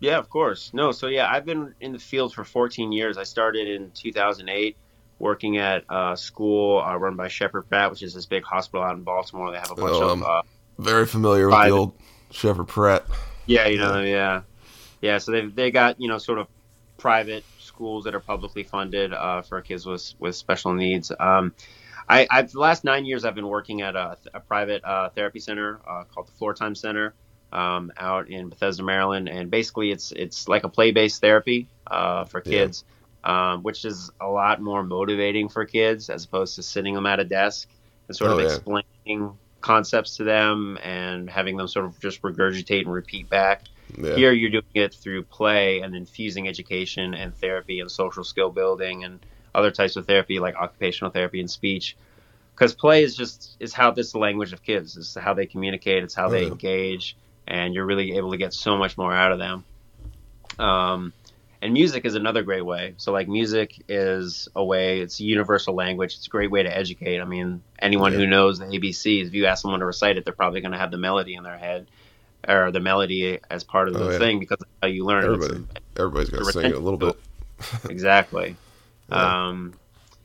[0.01, 0.71] Yeah, of course.
[0.73, 3.19] No, so yeah, I've been in the field for 14 years.
[3.19, 4.77] I started in 2008
[5.19, 8.95] working at a school uh, run by Sheppard Pratt, which is this big hospital out
[8.95, 9.51] in Baltimore.
[9.51, 10.43] They have a bunch Oh, of uh,
[10.79, 11.95] Very familiar with the old
[12.31, 13.05] Sheppard Pratt.
[13.47, 14.43] Yeah, you know, yeah,
[15.01, 15.19] yeah.
[15.19, 16.47] So they they got you know sort of
[16.99, 17.45] private
[17.79, 21.13] schools that are publicly funded uh, for kids with with special needs.
[21.21, 21.55] Um,
[22.09, 25.39] I I've the last nine years I've been working at a, a private uh, therapy
[25.39, 27.15] center uh, called the Floortime Center
[27.53, 32.25] um, out in Bethesda, Maryland, and basically it's it's like a play based therapy uh,
[32.25, 32.65] for Yeah.
[32.65, 32.85] kids.
[33.25, 37.19] Um, which is a lot more motivating for kids as opposed to sitting them at
[37.21, 37.69] a desk
[38.07, 38.47] and sort Oh, of yeah.
[38.47, 43.65] explaining concepts to them and having them sort of just regurgitate and repeat back.
[43.97, 44.15] Yeah.
[44.17, 49.05] Here, you're doing it through play and infusing education and therapy and social skill building
[49.05, 49.21] and
[49.55, 51.97] other types of therapy like occupational therapy and speech
[52.59, 54.97] because play is just is how this language of kids.
[54.97, 56.03] is how they communicate.
[56.03, 56.49] It's how they yeah.
[56.49, 59.65] engage, and you're really able to get so much more out of them.
[60.59, 61.13] Um,
[61.63, 62.95] and music is another great way.
[62.97, 65.01] So like music is a way.
[65.01, 66.15] It's a universal language.
[66.17, 67.21] It's a great way to educate.
[67.21, 68.19] I mean, anyone Yeah.
[68.19, 70.79] who knows the ABCs, if you ask someone to recite it, they're probably going to
[70.79, 71.87] have the melody in their head
[72.47, 74.19] or the melody as part of the Oh, yeah.
[74.19, 75.25] thing because how you learn.
[75.25, 75.35] it.
[75.35, 77.17] It's Everybody, everybody's got to sing it a little bit.
[77.91, 78.57] exactly.
[79.11, 79.49] Yeah.
[79.49, 79.73] Um,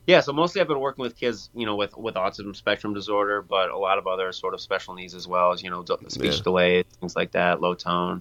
[0.06, 3.40] yeah, so mostly I've been working with kids, you know, with with autism spectrum disorder,
[3.40, 6.34] but a lot of other sort of special needs as well as you know, speech
[6.36, 6.42] Yeah.
[6.42, 8.20] delays, things like that, low tone,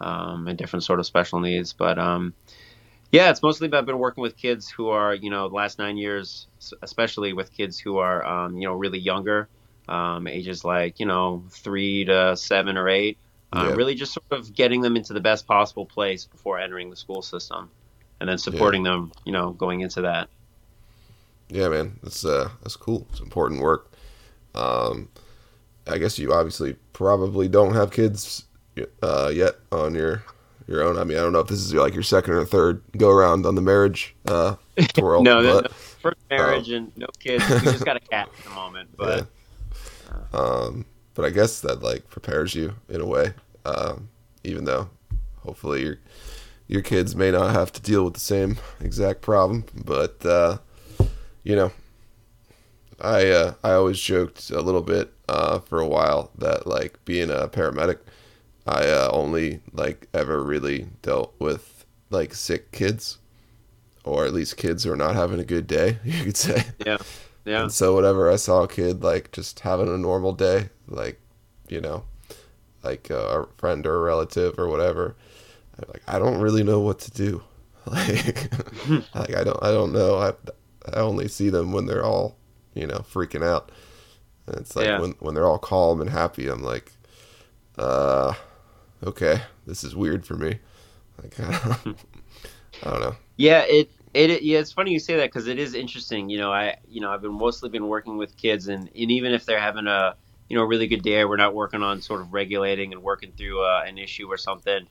[0.00, 1.72] um, and different sort of special needs.
[1.72, 2.34] But um,
[3.10, 5.96] yeah, it's mostly I've been working with kids who are, you know, the last nine
[5.96, 6.46] years,
[6.82, 9.48] especially with kids who are, um, you know, really younger,
[9.88, 13.18] um, ages like you know three to seven or eight.
[13.56, 13.74] Um, Yeah.
[13.74, 17.22] Really, just sort of getting them into the best possible place before entering the school
[17.22, 17.70] system,
[18.20, 20.28] and then supporting them, you know, going into that.
[21.48, 23.06] Yeah, man, that's uh, that's cool.
[23.10, 23.90] It's important work.
[24.54, 25.08] Um,
[25.86, 28.44] I guess you obviously probably don't have kids
[29.02, 30.24] uh, yet on your
[30.66, 30.98] your own.
[30.98, 33.46] I mean, I don't know if this is like your second or third go around
[33.46, 34.56] on the marriage uh,
[34.94, 35.22] twirl.
[35.22, 37.48] no, but, no, first marriage and no kids.
[37.48, 39.26] We just got a cat at the moment, but
[40.08, 40.38] Yeah.
[40.38, 43.32] Um, but I guess that like prepares you in a way,
[43.66, 44.08] um,
[44.44, 44.88] even though
[45.42, 45.98] hopefully your
[46.68, 49.64] your kids may not have to deal with the same exact problem.
[49.84, 50.58] But uh,
[51.42, 51.72] you know,
[53.00, 57.30] I uh, I always joked a little bit uh, for a while that like being
[57.30, 57.98] a paramedic,
[58.66, 63.18] I uh, only like ever really dealt with like sick kids,
[64.04, 65.98] or at least kids who are not having a good day.
[66.04, 66.64] You could say.
[66.84, 66.98] yeah,
[67.44, 71.20] yeah, And so whenever I saw a kid like just having a normal day, like
[71.68, 72.04] you know,
[72.82, 75.16] like uh, a friend or a relative or whatever,
[75.78, 77.42] I'm like I don't really know what to do.
[77.86, 78.50] Like,
[79.14, 80.18] like I don't I don't know.
[80.18, 80.32] I
[80.92, 82.36] I only see them when they're all
[82.74, 83.72] you know freaking out.
[84.46, 84.98] And it's like Yeah.
[84.98, 86.92] when when they're all calm and happy, I'm like,
[87.78, 88.34] uh,
[89.04, 90.60] okay, this is weird for me.
[91.22, 91.52] Like I
[91.84, 91.98] don't,
[92.82, 93.16] I don't know.
[93.36, 93.60] yeah.
[93.66, 93.90] It.
[94.14, 96.30] It, yeah, it's funny you say that because it is interesting.
[96.30, 99.32] You know, I, you know, I've been mostly been working with kids, and, and even
[99.34, 100.16] if they're having a,
[100.48, 103.32] you know, a really good day, we're not working on sort of regulating and working
[103.36, 104.86] through uh, an issue or something.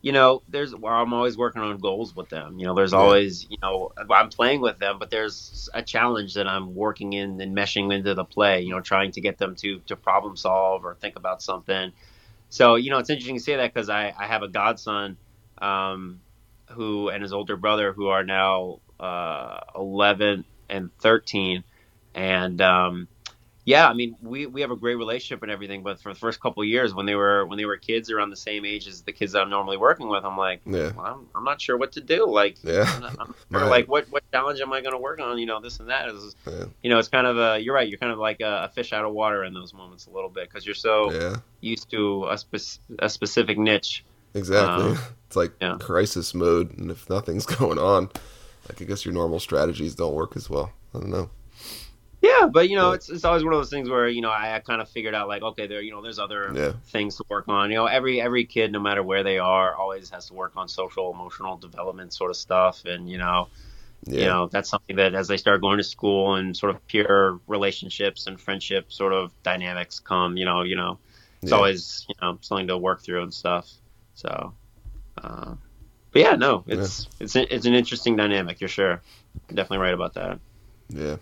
[0.00, 2.58] You know, there's well, I'm always working on goals with them.
[2.58, 2.98] You know, there's Yeah.
[3.00, 7.40] always, you know, I'm playing with them, but there's a challenge that I'm working in
[7.40, 8.62] and meshing into the play.
[8.62, 11.92] You know, trying to get them to to problem solve or think about something.
[12.48, 15.18] So, you know, it's interesting to say that because I, I have a godson
[15.60, 16.22] um,
[16.70, 21.64] who and his older brother who are now uh, 11 and 13.
[22.14, 23.08] And um,
[23.68, 25.82] yeah, I mean, we, we have a great relationship and everything.
[25.82, 28.30] But for the first couple of years, when they were when they were kids around
[28.30, 30.92] the same age as the kids that I'm normally working with, I'm like, Yeah.
[30.96, 32.26] well, I'm, I'm not sure what to do.
[32.26, 32.84] Like, Yeah.
[32.88, 35.38] I'm, not- I'm sure, like what what challenge am I going to work on?
[35.38, 36.64] You know, this and that is, Yeah.
[36.82, 37.86] you know, it's kind of a you're right.
[37.88, 40.30] You're kind of like a, a fish out of water in those moments a little
[40.30, 41.36] bit because you're so Yeah.
[41.60, 44.02] used to a, spec- a specific niche.
[44.34, 44.92] Exactly.
[44.92, 45.76] Um, it's like yeah.
[45.78, 48.08] crisis mode, and if nothing's going on,
[48.68, 50.72] like I guess your normal strategies don't work as well.
[50.94, 51.28] I don't know.
[52.20, 54.56] Yeah, but you know, it's it's always one of those things where you know I,
[54.56, 56.72] I kind of figured out like okay, there you know there's other Yeah.
[56.86, 57.70] things to work on.
[57.70, 60.68] You know, every every kid, no matter where they are, always has to work on
[60.68, 63.48] social emotional development sort of stuff, and you know,
[64.06, 64.20] Yeah.
[64.20, 67.38] you know that's something that as they start going to school and sort of peer
[67.46, 70.98] relationships and friendship sort of dynamics come, you know, you know,
[71.42, 71.56] it's Yeah.
[71.56, 73.70] always you know something to work through and stuff.
[74.14, 74.54] So,
[75.22, 75.54] uh,
[76.12, 78.60] but yeah, no, it's it's it's an interesting dynamic.
[78.60, 79.02] You're sure,
[79.48, 80.40] definitely right about that.
[80.90, 81.16] Yeah.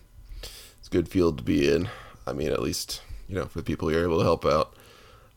[0.86, 1.88] It's a good field to be in.
[2.28, 4.72] I mean, at least, you know, for the people you're able to help out.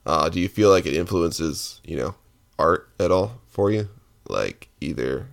[0.05, 2.13] Uh, do you feel like it influences, you know,
[2.59, 3.89] art at all for you?
[4.27, 5.25] Like either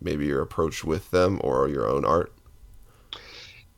[0.00, 2.32] maybe your approach with them or your own art?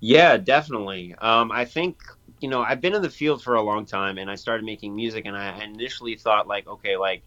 [0.01, 1.15] Yeah, definitely.
[1.17, 1.99] Um, I think
[2.41, 4.95] you know I've been in the field for a long time, and I started making
[4.97, 7.25] music, and I initially thought like, okay, like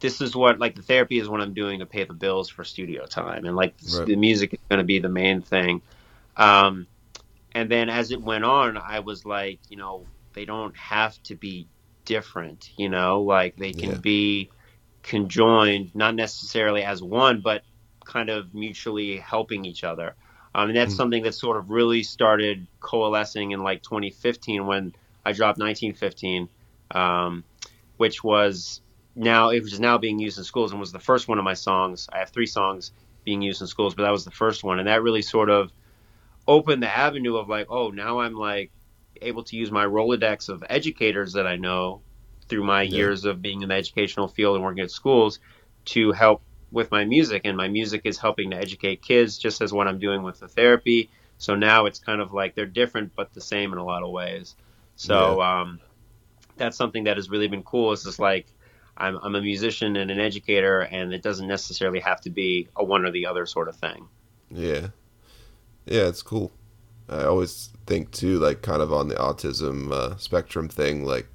[0.00, 2.64] this is what like the therapy is what I'm doing to pay the bills for
[2.64, 4.08] studio time, and like Right.
[4.08, 5.82] the music is going to be the main thing.
[6.36, 6.88] Um,
[7.56, 11.34] and then as it went on, I was like, you know, they don't have to
[11.34, 11.68] be
[12.04, 13.96] different, you know, like they can Yeah.
[13.96, 14.50] be
[15.02, 17.62] conjoined, not necessarily as one, but
[18.04, 20.14] kind of mutually helping each other.
[20.54, 20.96] Um, and that's Mm.
[20.96, 24.92] something that sort of really started coalescing in like 2015 when
[25.24, 26.50] I dropped 1915,
[26.90, 27.46] um,
[27.96, 28.82] which was
[29.14, 31.54] now it was now being used in schools and was the first one of my
[31.54, 32.06] songs.
[32.12, 32.92] I have three songs
[33.24, 35.72] being used in schools, but that was the first one, and that really sort of
[36.46, 38.72] opened the avenue of like, oh, now I'm like
[39.22, 42.02] able to use my Rolodex of educators that I know
[42.48, 42.96] through my Yeah.
[42.96, 45.40] years of being in the educational field and working at schools
[45.86, 49.72] to help with my music and my music is helping to educate kids just as
[49.72, 53.32] what I'm doing with the therapy So now it's kind of like they're different but
[53.32, 54.56] the same in a lot of ways.
[54.96, 55.80] So um,
[56.56, 57.92] that's something that has really been cool.
[57.92, 58.52] It's just like
[58.96, 62.84] I'm, I'm a musician and an educator, and it doesn't necessarily have to be a
[62.84, 64.08] one or the other sort of thing.
[64.50, 64.88] Yeah.
[65.86, 66.52] Yeah, it's cool.
[67.08, 71.04] I always think too, like kind of on the autism uh, spectrum thing.
[71.04, 71.28] Like,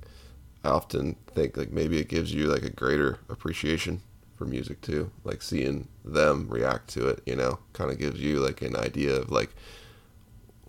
[0.63, 4.01] I often think like maybe it gives you like a greater appreciation
[4.37, 5.11] for music too.
[5.23, 9.15] Like seeing them react to it, you know, kind of gives you like an idea
[9.17, 9.51] of like,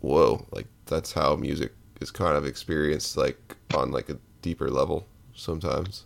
[0.00, 5.06] whoa, like that's how music is kind of experienced like on like a deeper level
[5.34, 6.04] sometimes.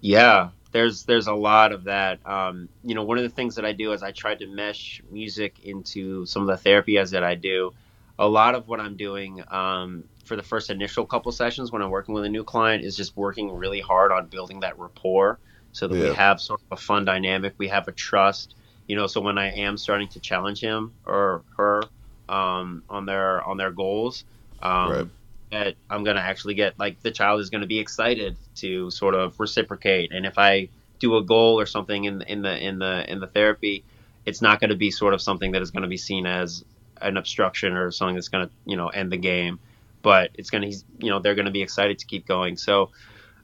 [0.00, 2.26] Yeah, there's there's a lot of that.
[2.26, 5.00] Um, you know, one of the things that I do is I try to mesh
[5.10, 7.72] music into some of the therapy as that I do.
[8.18, 11.90] A lot of what I'm doing um, for the first initial couple sessions when I'm
[11.90, 15.38] working with a new client is just working really hard on building that rapport
[15.72, 16.10] so that Yeah.
[16.10, 17.54] we have sort of a fun dynamic.
[17.58, 18.54] We have a trust.
[18.86, 21.82] You know, so when I am starting to challenge him or her
[22.28, 24.24] um, on their on their goals,
[24.62, 25.06] um, Right.
[25.52, 29.38] That I'm gonna actually get like the child is gonna be excited to sort of
[29.38, 30.10] reciprocate.
[30.10, 33.26] And if I do a goal or something in in the in the in the
[33.26, 33.84] therapy,
[34.24, 36.64] it's not gonna be sort of something that is gonna be seen as
[37.00, 39.60] an obstruction or something that's gonna you know end the game.
[40.00, 42.56] But it's gonna you know they're gonna be excited to keep going.
[42.56, 42.90] So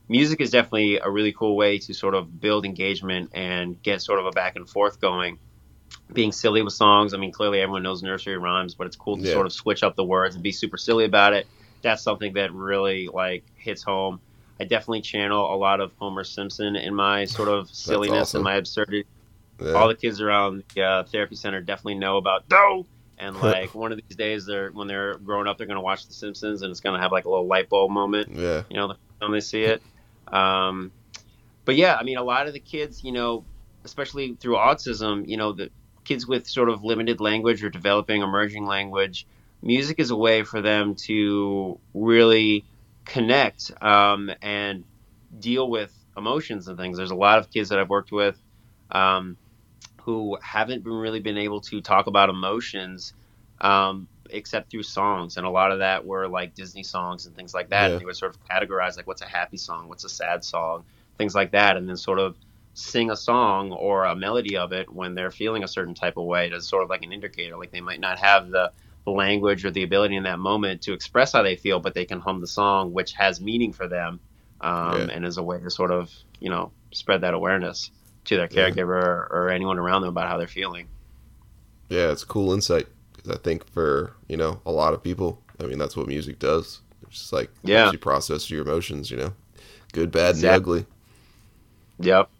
[0.09, 4.19] music is definitely a really cool way to sort of build engagement and get sort
[4.19, 5.39] of a back and forth going.
[6.11, 9.25] Being silly with songs, I mean, clearly everyone knows nursery rhymes, but it's cool to
[9.25, 9.35] Yeah.
[9.35, 11.47] sort of switch up the words and be super silly about it.
[11.83, 14.21] That's something that really like hits home.
[14.61, 18.39] I definitely channel a lot of Homer Simpson in my sort of silliness awesome.
[18.39, 19.07] and my absurdity.
[19.61, 19.73] Yeah.
[19.73, 22.87] All the kids around the uh, therapy center definitely know about D'oh.
[23.19, 26.15] And like one of these days, they're when they're growing up, they're gonna watch The
[26.15, 28.63] Simpsons, and it's gonna have like a little light bulb moment yeah.
[28.69, 29.83] you know, the time they see it.
[30.29, 30.93] Um,
[31.65, 33.45] but yeah, I mean, a lot of the kids, you know,
[33.85, 35.71] especially through autism, you know, the
[36.05, 39.27] kids with sort of limited language or developing emerging language,
[39.63, 42.65] music is a way for them to really
[43.05, 44.85] connect um, and
[45.39, 46.97] deal with emotions and things.
[46.97, 48.39] There's a lot of kids that I've worked with
[48.91, 49.37] um,
[50.03, 53.13] who haven't been really been able to talk about emotions
[53.61, 57.55] um, except through songs, and a lot of that were like Disney songs and things
[57.55, 57.87] like that.
[57.87, 57.93] Yeah.
[57.93, 60.85] And they would sort of categorize like what's a happy song, what's a sad song,
[61.17, 62.37] things like that, and then sort of
[62.75, 66.25] sing a song or a melody of it when they're feeling a certain type of
[66.25, 66.51] way.
[66.53, 68.73] As sort of like an indicator, like they might not have the
[69.17, 72.21] language or the ability in that moment to express how they feel, but they can
[72.21, 74.21] hum the song, which has meaning for them,
[74.61, 75.15] um, Yeah.
[75.15, 77.91] and is a way to sort of you know spread that awareness
[78.27, 78.71] to their Yeah.
[78.71, 80.87] caregiver or, or anyone around them about how they're feeling.
[81.89, 82.87] Yeah, it's cool insight.
[83.17, 86.39] 'Cause I think for you know a lot of people, I mean that's what music
[86.39, 86.81] does.
[87.03, 87.91] It's just like Yeah.
[87.91, 89.11] you process your emotions.
[89.11, 89.33] You know,
[89.93, 90.79] good, bad, Exactly.
[90.79, 92.07] and ugly.
[92.07, 92.31] Yep.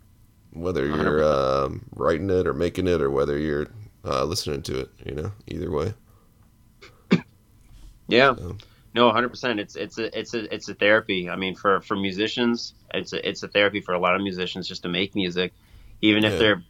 [0.53, 3.67] Whether you're um, writing it or making it, or whether you're
[4.05, 4.91] uh, listening to it.
[5.05, 5.95] You know, either way.
[8.09, 8.35] Yeah.
[8.35, 8.57] So-
[8.95, 9.61] No, hundred percent.
[9.61, 11.29] It's it's a it's a it's a therapy.
[11.31, 14.67] I mean, for for musicians, it's a it's a therapy for a lot of musicians
[14.67, 15.53] just to make music,
[16.01, 16.63] even if they're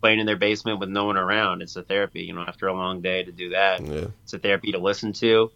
[0.00, 1.62] playing in their basement with no one around.
[1.62, 2.22] It's a therapy.
[2.22, 5.12] You know, after a long day to do that, Yeah, it's a therapy to listen
[5.14, 5.50] to.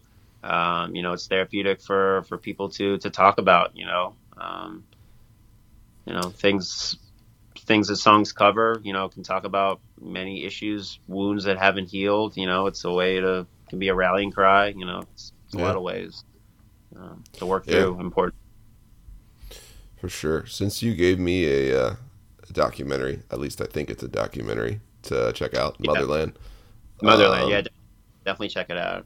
[0.44, 3.76] Um, you know, it's therapeutic for for people to to talk about.
[3.76, 4.84] You know, um,
[6.06, 6.96] you know things
[7.60, 8.80] things that songs cover.
[8.84, 12.36] You know, can talk about many issues, wounds that haven't healed.
[12.36, 14.68] You know, it's a way to can be a rallying cry.
[14.68, 16.24] You know, it's, it's a lot of ways
[16.96, 17.72] um, to work Yeah.
[17.84, 18.00] through.
[18.00, 18.34] Important.
[19.98, 20.46] for sure.
[20.46, 21.94] Since you gave me a, uh,
[22.48, 25.92] a documentary, at least I think it's a documentary to check out, Yeah.
[25.92, 26.38] Motherland.
[27.02, 27.62] Motherland, Um, yeah,
[28.24, 29.04] definitely check it out.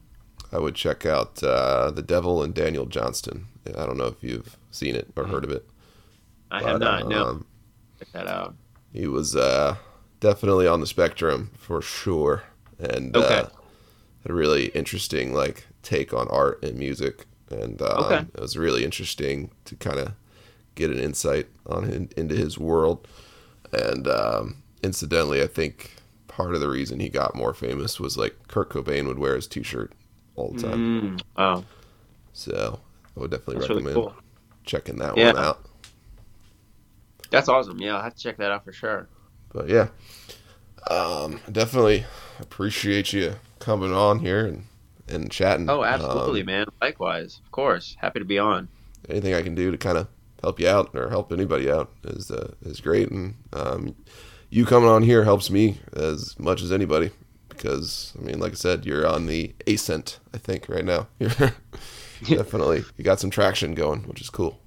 [0.53, 3.47] I would check out uh, The Devil and Daniel Johnston.
[3.67, 5.67] I don't know if you've seen it or heard of it.
[6.51, 7.07] I but, have not.
[7.09, 7.45] No, um,
[7.99, 8.55] check that out.
[8.93, 9.75] He was uh,
[10.21, 12.43] definitely on the spectrum for sure,
[12.79, 13.43] and Okay.
[14.25, 18.25] A really interesting like take on art and music, and um, Okay.
[18.33, 20.13] it was really interesting to kind of
[20.75, 23.07] get an insight on him, into his world.
[23.73, 25.95] And um, incidentally, I think
[26.27, 29.47] part of the reason he got more famous was like Kurt Cobain would wear his
[29.47, 29.93] T-shirt
[30.35, 31.67] all the time, Mm, oh,
[32.33, 32.79] so
[33.15, 34.15] I would definitely that's really recommend cool.
[34.65, 35.33] checking that Yeah.
[35.33, 35.65] one out.
[37.29, 37.79] That's awesome.
[37.79, 39.09] Yeah, I'll have to check that out for sure.
[39.53, 39.87] But yeah,
[40.89, 42.05] um, definitely
[42.39, 44.65] appreciate you coming on here and,
[45.07, 45.69] and chatting.
[45.69, 46.65] Oh, absolutely, Um, man.
[46.81, 47.95] Likewise, of course.
[47.99, 48.67] Happy to be on.
[49.09, 50.07] anything I can do to kind of
[50.41, 53.09] help you out or help anybody out is uh, is great.
[53.11, 53.95] And um,
[54.49, 57.11] you coming on here helps me as much as anybody
[57.49, 60.19] because I mean, like I said, you're on the ascent.
[60.33, 61.29] I think right now you're
[62.23, 64.59] definitely you got some traction going, which is cool.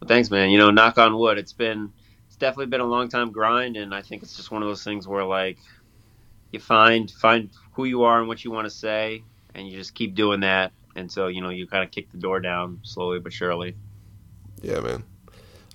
[0.00, 0.50] Well, thanks, man.
[0.50, 1.38] You know, knock on wood.
[1.38, 1.92] It's been,
[2.26, 4.84] it's definitely been a long time grind, and I think it's just one of those
[4.84, 5.58] things where, like,
[6.54, 9.22] you find find who you are and what you want to say,
[9.54, 12.40] and you just keep doing that until you know you kind of kick the door
[12.40, 13.76] down slowly but surely.
[14.62, 15.04] Yeah, man.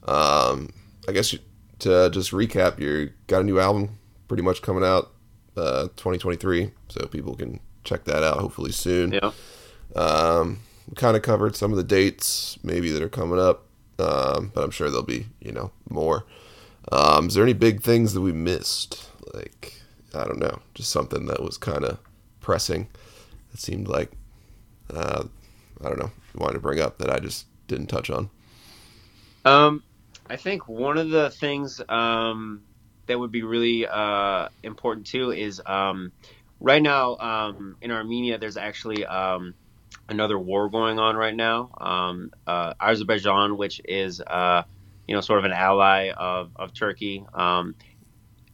[0.07, 0.73] Um,
[1.07, 1.39] I guess you,
[1.79, 5.11] to just recap, you got a new album pretty much coming out
[5.55, 9.11] uh, 2023, so people can check that out hopefully soon.
[9.11, 9.31] Yeah.
[9.95, 10.59] Um,
[10.95, 13.65] kind of covered some of the dates maybe that are coming up,
[13.99, 16.25] um, but I'm sure there'll be you know more.
[16.91, 19.09] Um, is there any big things that we missed?
[19.33, 19.78] Like
[20.13, 21.99] I don't know, just something that was kind of
[22.41, 22.87] pressing.
[23.53, 24.11] It seemed like
[24.93, 25.23] uh,
[25.81, 28.29] I don't know, wanted to bring up that I just didn't touch on.
[29.45, 29.83] Um,
[30.29, 32.61] I think one of the things um,
[33.07, 36.11] that would be really uh, important too is um,
[36.59, 39.53] right now um, in Armenia, there's actually um,
[40.07, 41.69] another war going on right now.
[41.79, 44.63] Um, uh, Azerbaijan, which is uh,
[45.07, 47.25] you know sort of an ally of, of Turkey,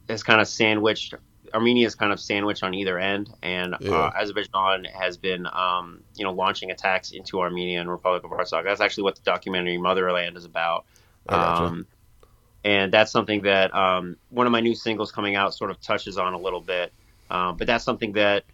[0.08, 1.14] is kind of sandwiched.
[1.56, 3.90] Armenia is kind of sandwiched on either end, and Yeah.
[3.92, 8.64] uh, Azerbaijan has been, um, you know, launching attacks into Armenia and Republic of Artsakh.
[8.64, 10.84] That's actually what the documentary Motherland is about.
[11.26, 11.64] Gotcha.
[11.64, 11.86] Um,
[12.62, 16.18] and that's something that um, one of my new singles coming out sort of touches
[16.18, 16.92] on a little bit.
[17.30, 18.44] Um, but that's something that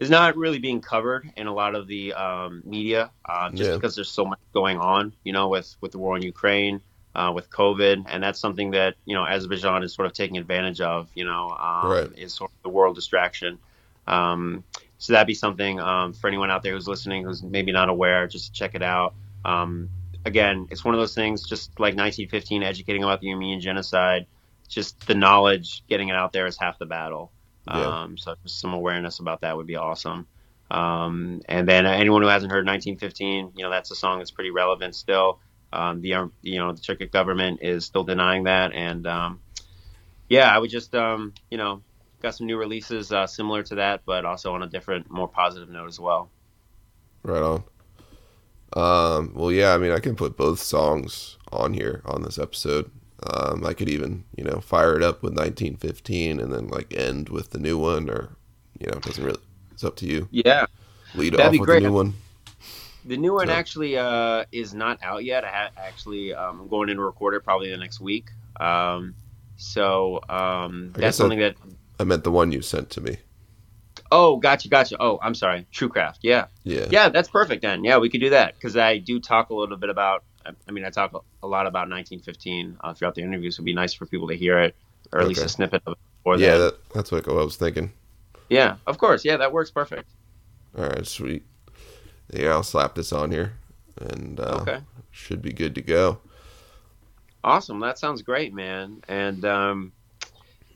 [0.00, 3.76] is not really being covered in a lot of the um, media, uh, just Yeah.
[3.76, 6.80] because there's so much going on, you know, with with the war in Ukraine,
[7.14, 10.80] uh, with COVID, and that's something that you know Azerbaijan is sort of taking advantage
[10.80, 11.08] of.
[11.14, 12.18] You know, um, Right.
[12.18, 13.58] is sort of the world distraction.
[14.06, 14.64] Um,
[14.98, 18.26] so that'd be something um, for anyone out there who's listening who's maybe not aware,
[18.26, 19.14] just check it out.
[19.44, 19.88] Um,
[20.24, 24.26] again, it's one of those things, just like 1915, educating about the Armenian genocide.
[24.68, 27.32] Just the knowledge, getting it out there is half the battle.
[27.66, 28.02] Yeah.
[28.02, 30.26] Um, so just some awareness about that would be awesome.
[30.70, 34.30] Um, and then uh, anyone who hasn't heard 1915, you know, that's a song that's
[34.30, 35.40] pretty relevant still.
[35.72, 39.40] Um, the um, you know the Turkic government is still denying that, and um,
[40.28, 41.82] yeah, I would just um, you know
[42.20, 45.70] got some new releases uh, similar to that, but also on a different, more positive
[45.70, 46.30] note as well.
[47.22, 47.64] Right on.
[48.72, 52.90] Um, well, yeah, I mean, I can put both songs on here on this episode.
[53.22, 57.28] Um, I could even, you know, fire it up with 1915 and then like end
[57.28, 58.36] with the new one, or
[58.78, 59.40] you know, it doesn't really.
[59.72, 60.28] It's up to you.
[60.30, 60.66] Yeah,
[61.14, 61.82] Lead That'd off with great.
[61.82, 62.14] the new one.
[63.04, 65.44] The new one actually uh, is not out yet.
[65.44, 68.30] I ha- actually um, I'm going in to record it probably the next week.
[68.58, 69.14] Um,
[69.56, 71.56] so um, that's something that.
[71.98, 73.18] I meant the one you sent to me.
[74.12, 74.96] Oh, gotcha, gotcha.
[74.98, 75.66] Oh, I'm sorry.
[75.72, 76.18] Truecraft.
[76.22, 76.86] Yeah, Yeah.
[76.90, 77.62] yeah, that's perfect.
[77.62, 80.24] Then yeah, we could do that because I do talk a little bit about.
[80.44, 83.66] I- I mean, I talk a lot about 1915 uh, throughout the interview, so it'd
[83.66, 84.74] be nice for people to hear it
[85.12, 85.98] or at least a snippet of it.
[86.22, 87.92] Before yeah, that, that's what I was thinking.
[88.48, 89.24] yeah, of course.
[89.24, 90.08] Yeah, that works perfect.
[90.78, 91.42] All right, sweet.
[92.32, 93.54] Yeah, I'll slap this on here,
[94.00, 94.80] and uh, Okay.
[95.10, 96.18] should be good to go.
[97.42, 97.80] Awesome.
[97.80, 99.02] That sounds great, man.
[99.08, 99.92] And um,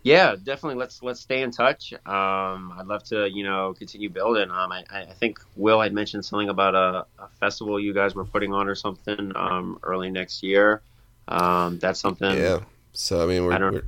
[0.02, 0.76] yeah, definitely.
[0.76, 1.92] Let's let's stay in touch.
[1.92, 4.50] Um, I'd love to, you know, continue building.
[4.50, 8.24] Um, I, I think Will had mentioned something about a, a festival you guys were
[8.24, 10.80] putting on or something um, early next year.
[11.28, 12.36] Um, that's something.
[12.36, 12.60] Yeah.
[12.92, 13.84] So I mean, we're don't- we're,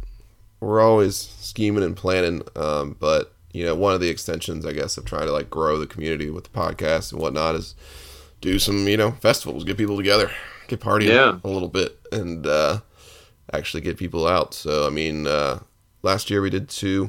[0.61, 4.99] we're always scheming and planning, um, but you know, one of the extensions, I guess,
[4.99, 7.75] of trying to like grow the community with the podcast and whatnot is
[8.43, 10.31] do some you know festivals, get people together,
[10.69, 11.39] get partying Yeah.
[11.43, 12.81] a little bit, and uh,
[13.53, 14.53] actually get people out.
[14.53, 15.61] So I mean, uh,
[16.03, 17.09] last year we did two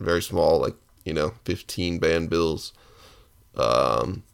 [0.00, 0.74] very small, like
[1.04, 2.72] you know, fifteen band bills.
[3.56, 4.24] Um,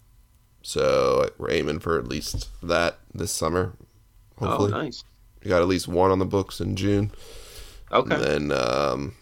[0.62, 3.74] so we're aiming for at least that this summer.
[4.40, 5.04] Oh, Hopefully, nice.
[5.44, 7.10] we got at least one on the books in June.
[7.92, 8.14] Okay.
[8.14, 9.14] And then, um,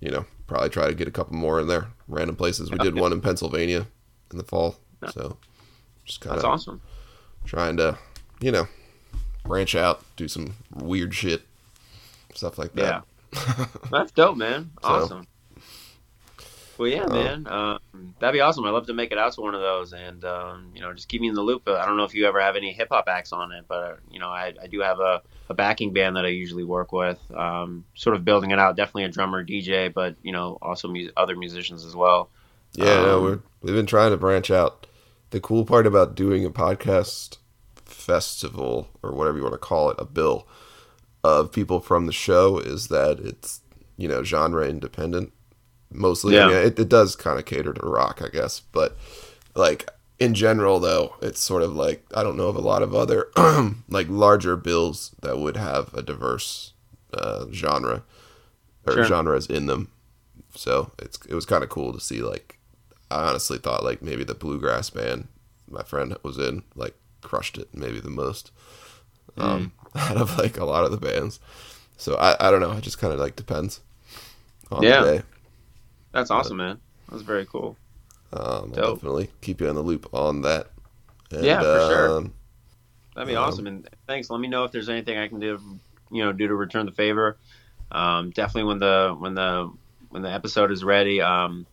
[0.00, 1.88] you know, probably try to get a couple more in there.
[2.08, 2.70] Random places.
[2.70, 3.86] We did one in Pennsylvania
[4.30, 4.76] in the fall.
[5.12, 5.36] So
[6.04, 6.80] just kind That's of awesome.
[7.44, 7.98] trying to,
[8.40, 8.68] you know,
[9.44, 11.42] branch out, do some weird shit,
[12.34, 13.04] stuff like that.
[13.34, 14.70] Yeah, that's dope, man.
[14.82, 15.26] So- Awesome.
[16.78, 17.46] Well, yeah, Um, man.
[17.46, 18.64] Um, that'd be awesome.
[18.64, 21.08] I'd love to make it out to one of those, and um, you know, just
[21.08, 21.68] keep me in the loop.
[21.68, 24.18] I don't know if you ever have any hip hop acts on it, but you
[24.18, 27.18] know, I, I do have a, a backing band that I usually work with.
[27.34, 28.76] Um, sort of building it out.
[28.76, 32.30] Definitely a drummer, DJ, but you know, also mu- other musicians as well.
[32.74, 34.86] Yeah, no, Um, we're, we've been trying to branch out.
[35.30, 37.38] The cool part about doing a podcast
[37.84, 40.46] festival or whatever you want to call it, a bill
[41.24, 43.60] of people from the show is that it's
[43.96, 45.32] you know genre independent
[45.94, 46.38] mostly.
[46.38, 46.46] I Yeah.
[46.46, 48.96] mean, it, it does kind of cater to rock, I guess, but
[49.54, 49.88] like
[50.18, 53.28] in general though, it's sort of like I don't know of a lot of other
[53.88, 56.72] like larger bills that would have a diverse
[57.14, 58.02] uh, genre
[58.86, 59.04] or Sure.
[59.04, 59.90] genres in them.
[60.54, 62.22] So it's it was kind of cool to see.
[62.22, 62.58] Like
[63.10, 65.28] I honestly thought like maybe the bluegrass band
[65.70, 68.50] my friend was in like crushed it maybe the most
[69.38, 71.40] um, out of like a lot of the bands.
[71.96, 72.72] So I I don't know.
[72.72, 73.80] It just kind of like depends
[74.70, 75.00] on Yeah.
[75.00, 75.22] the day.
[76.12, 76.78] That's awesome, man.
[77.10, 77.76] That's very cool.
[78.32, 80.68] Um, I'll definitely keep you in the loop on that.
[81.30, 82.16] And, Yeah, for sure.
[82.18, 82.32] um,
[83.14, 83.66] That'd be Um, awesome.
[83.66, 84.30] And thanks.
[84.30, 85.60] Let me know if there's anything I can do,
[86.10, 87.36] you know, do to return the favor.
[87.90, 89.70] Um, definitely when the when the
[90.08, 91.66] when the episode is ready, um,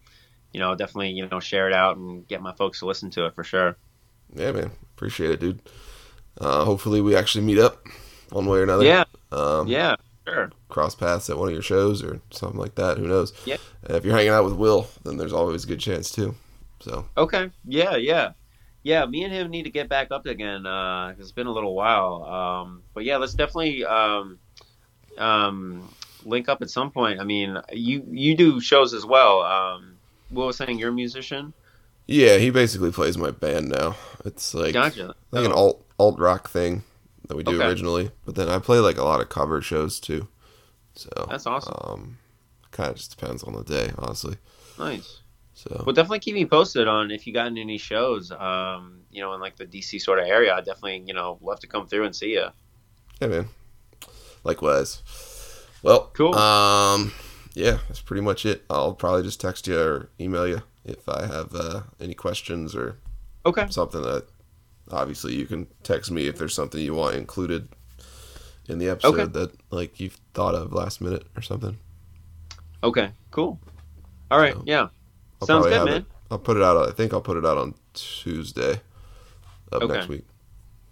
[0.52, 3.26] you know, definitely you know share it out and get my folks to listen to
[3.26, 3.78] it for sure.
[4.36, 4.72] Yeah, man.
[4.98, 5.62] Appreciate it, dude.
[6.42, 7.86] Uh, hopefully, we actually meet up
[8.32, 8.84] one way or another.
[8.84, 9.96] Yeah, Um, yeah,
[10.30, 10.52] sure.
[10.70, 12.98] Cross paths at one of your shows or something like that.
[12.98, 13.34] Who knows?
[13.46, 13.58] Yeah.
[13.84, 16.36] And if you're hanging out with Will, then there's always a good chance too.
[16.82, 17.50] So Okay.
[17.66, 18.32] Yeah, yeah,
[18.84, 19.06] yeah.
[19.06, 20.66] Me and him need to get back up again.
[20.66, 22.24] Uh, it's been a little while.
[22.24, 24.40] Um, but yeah, let's definitely um,
[25.18, 25.94] um,
[26.26, 27.20] link up at some point.
[27.20, 29.42] I mean, you you do shows as well.
[29.42, 29.96] Um,
[30.32, 31.54] Will was saying you're a musician.
[32.08, 33.96] yeah, he basically plays my band now.
[34.26, 35.16] It's like Gotcha.
[35.32, 35.56] like an Oh.
[35.58, 36.84] alt alt rock thing
[37.30, 37.70] that we do Okay.
[37.70, 40.28] originally, but then I play like a lot of cover shows too.
[40.96, 41.76] So That's awesome.
[41.86, 42.18] Um,
[42.72, 44.36] kind of just depends on the day, honestly.
[44.78, 45.22] Nice.
[45.54, 48.32] So Well, definitely keep me posted on if you got any shows.
[48.32, 50.54] Um, you know, in like the DC sort of area.
[50.54, 52.48] I definitely, you know, love to come through and see you.
[53.22, 53.50] yeah, man.
[54.44, 55.04] Likewise.
[55.84, 56.36] Well, Cool.
[56.36, 57.14] Um,
[57.54, 58.64] yeah, that's pretty much it.
[58.70, 62.98] I'll probably just text you or email you if I have uh, any questions or
[63.46, 63.68] Okay.
[63.70, 64.28] something that.
[64.92, 67.70] Obviously, you can text me if there's something you want included
[68.68, 69.26] in the episode Okay.
[69.26, 71.78] that like you've thought of last minute or something.
[72.84, 73.12] Okay.
[73.32, 73.60] Cool.
[74.32, 74.54] All right.
[74.54, 74.88] So, yeah.
[75.42, 76.02] I'll Sounds good, man.
[76.02, 76.78] It, I'll put it out.
[76.88, 78.82] I think I'll put it out on Tuesday
[79.72, 79.94] of Okay.
[79.94, 80.26] next week.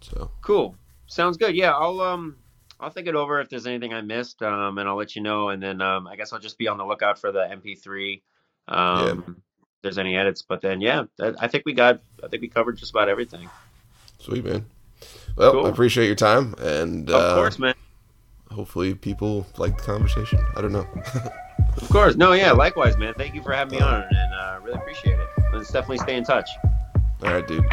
[0.01, 0.75] So Cool.
[1.07, 1.55] Sounds good.
[1.55, 2.37] Yeah, I'll um
[2.79, 5.49] I'll think it over if there's anything I missed, um, and I'll let you know.
[5.49, 8.21] And then um, I guess I'll just be on the lookout for the MP3.
[8.67, 12.01] Um, If there's any edits, but then yeah, that, I think we got.
[12.23, 13.49] I think we covered just about everything.
[14.19, 14.65] Sweet, man.
[15.35, 15.65] Well, Cool.
[15.65, 17.75] I appreciate your time, and Of uh, course, man.
[18.51, 20.39] hopefully people like the conversation.
[20.55, 20.87] I don't know.
[21.81, 22.15] Of course.
[22.15, 22.51] No, yeah.
[22.53, 23.13] Likewise, man.
[23.15, 25.27] Thank you for having me on, and uh, really appreciate it.
[25.53, 26.49] Let's definitely stay in touch.
[27.23, 27.63] All right, dude.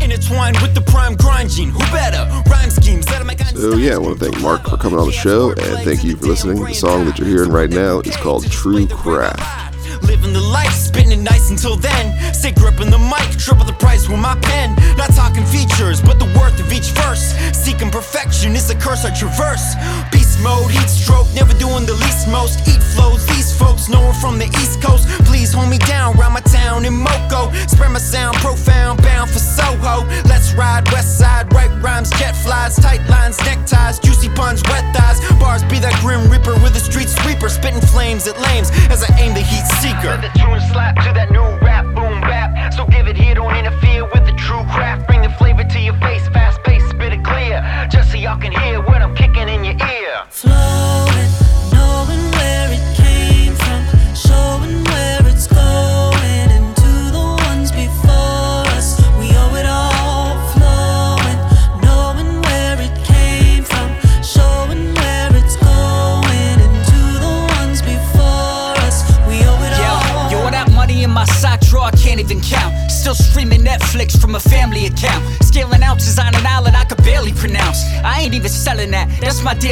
[0.00, 1.70] Intertwined with the prime grinding.
[1.70, 2.28] Who better?
[2.50, 5.12] Rhyme schemes that make So yeah, I want to thank Mark for coming on the
[5.12, 6.62] show, and thank you for listening.
[6.62, 9.73] The song that you're hearing right now is called True Craft.
[10.04, 12.12] Living the life, spitting it nice until then.
[12.34, 14.74] Stay gripping the mic, triple the price with my pen.
[14.96, 17.34] Not talking features, but the worth of each verse.
[17.56, 19.74] Seeking perfection is a curse I traverse.
[20.12, 22.66] Beast mode, heat stroke, never doing the least most.
[22.68, 25.08] Eat flows, these folks know we're from the east coast.
[25.24, 27.52] Please hold me down, round my town in Moco.
[27.66, 30.04] Spread my sound profound, bound for Soho.
[30.28, 35.20] Let's ride west side, right rhymes, jet flies, tight lines, neckties, juicy puns, wet thighs.
[35.38, 39.10] Bars be that grim reaper with a street sweeper, spitting flames at lames as I
[39.18, 40.16] aim the heat seeker.
[40.24, 41.63] The tune slap to that new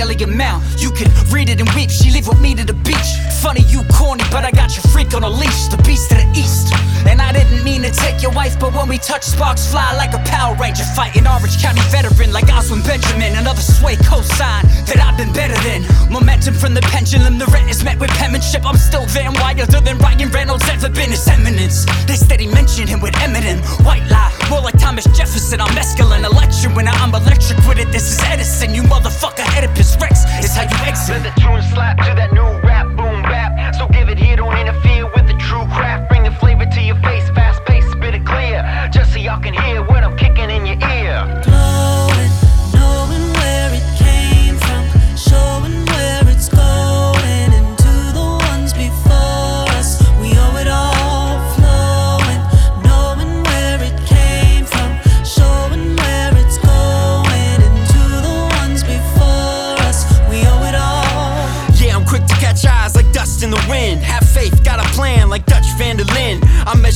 [0.02, 0.64] daily amount.
[0.80, 3.10] You can read it and weep, she leave with me to the beach.
[3.40, 6.28] Funny, you corny, but I got your freak on a leash, the beast of the
[6.34, 6.74] east.
[7.06, 10.14] And I didn't mean to take your wife, but when we touch, sparks fly like
[10.14, 13.34] a Power Ranger fighting Orange County veteran like Oswin Benjamin.
[13.36, 15.82] Another sway cosign that I've been better than.
[16.10, 18.64] Momentum from the pendulum, the rent is met with penmanship.
[18.64, 21.86] I'm still Van Wilder than Ryan Reynolds ever been his eminence.
[22.06, 23.58] They steady mention him with Eminem.
[23.84, 25.60] White lie, more like Thomas Jefferson.
[25.60, 27.90] I'm mescaline, electric when I'm electric with it.
[27.90, 28.71] This is Edison,
[31.12, 31.41] Let the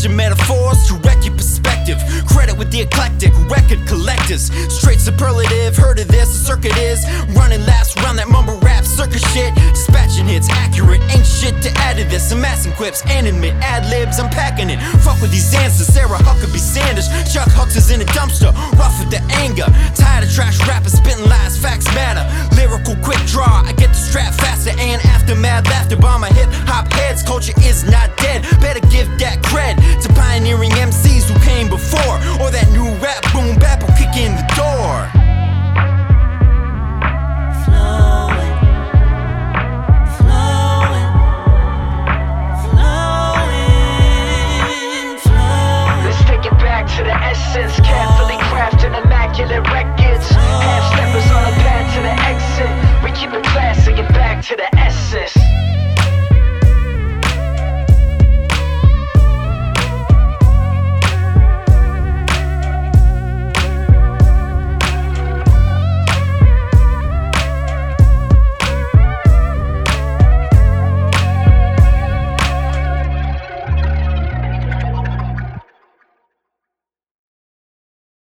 [0.07, 1.99] Measure metaphors to wreck your perspective.
[2.27, 4.53] Credit with the eclectic record collectors.
[4.73, 6.29] Straight superlative, heard of this?
[6.29, 9.55] The circuit is running laps round that mumble rap circus shit.
[9.55, 12.31] Dispatching hits accurate, ain't shit to add to this.
[12.33, 14.79] Amassing quips, animate ad libs, I'm packing it.
[15.03, 17.09] Fuck with these answers, Sarah Huckabee Sanders.
[17.33, 19.67] Chuck Hucks is in a dumpster, rough with the anger.
[19.95, 22.23] Tired of trash rappers spitting lies, facts matter.
[22.55, 26.93] Lyrical quick draw, I get the strap faster and aftermath laughter by my hip hop
[26.93, 27.23] heads.
[27.23, 27.55] Culture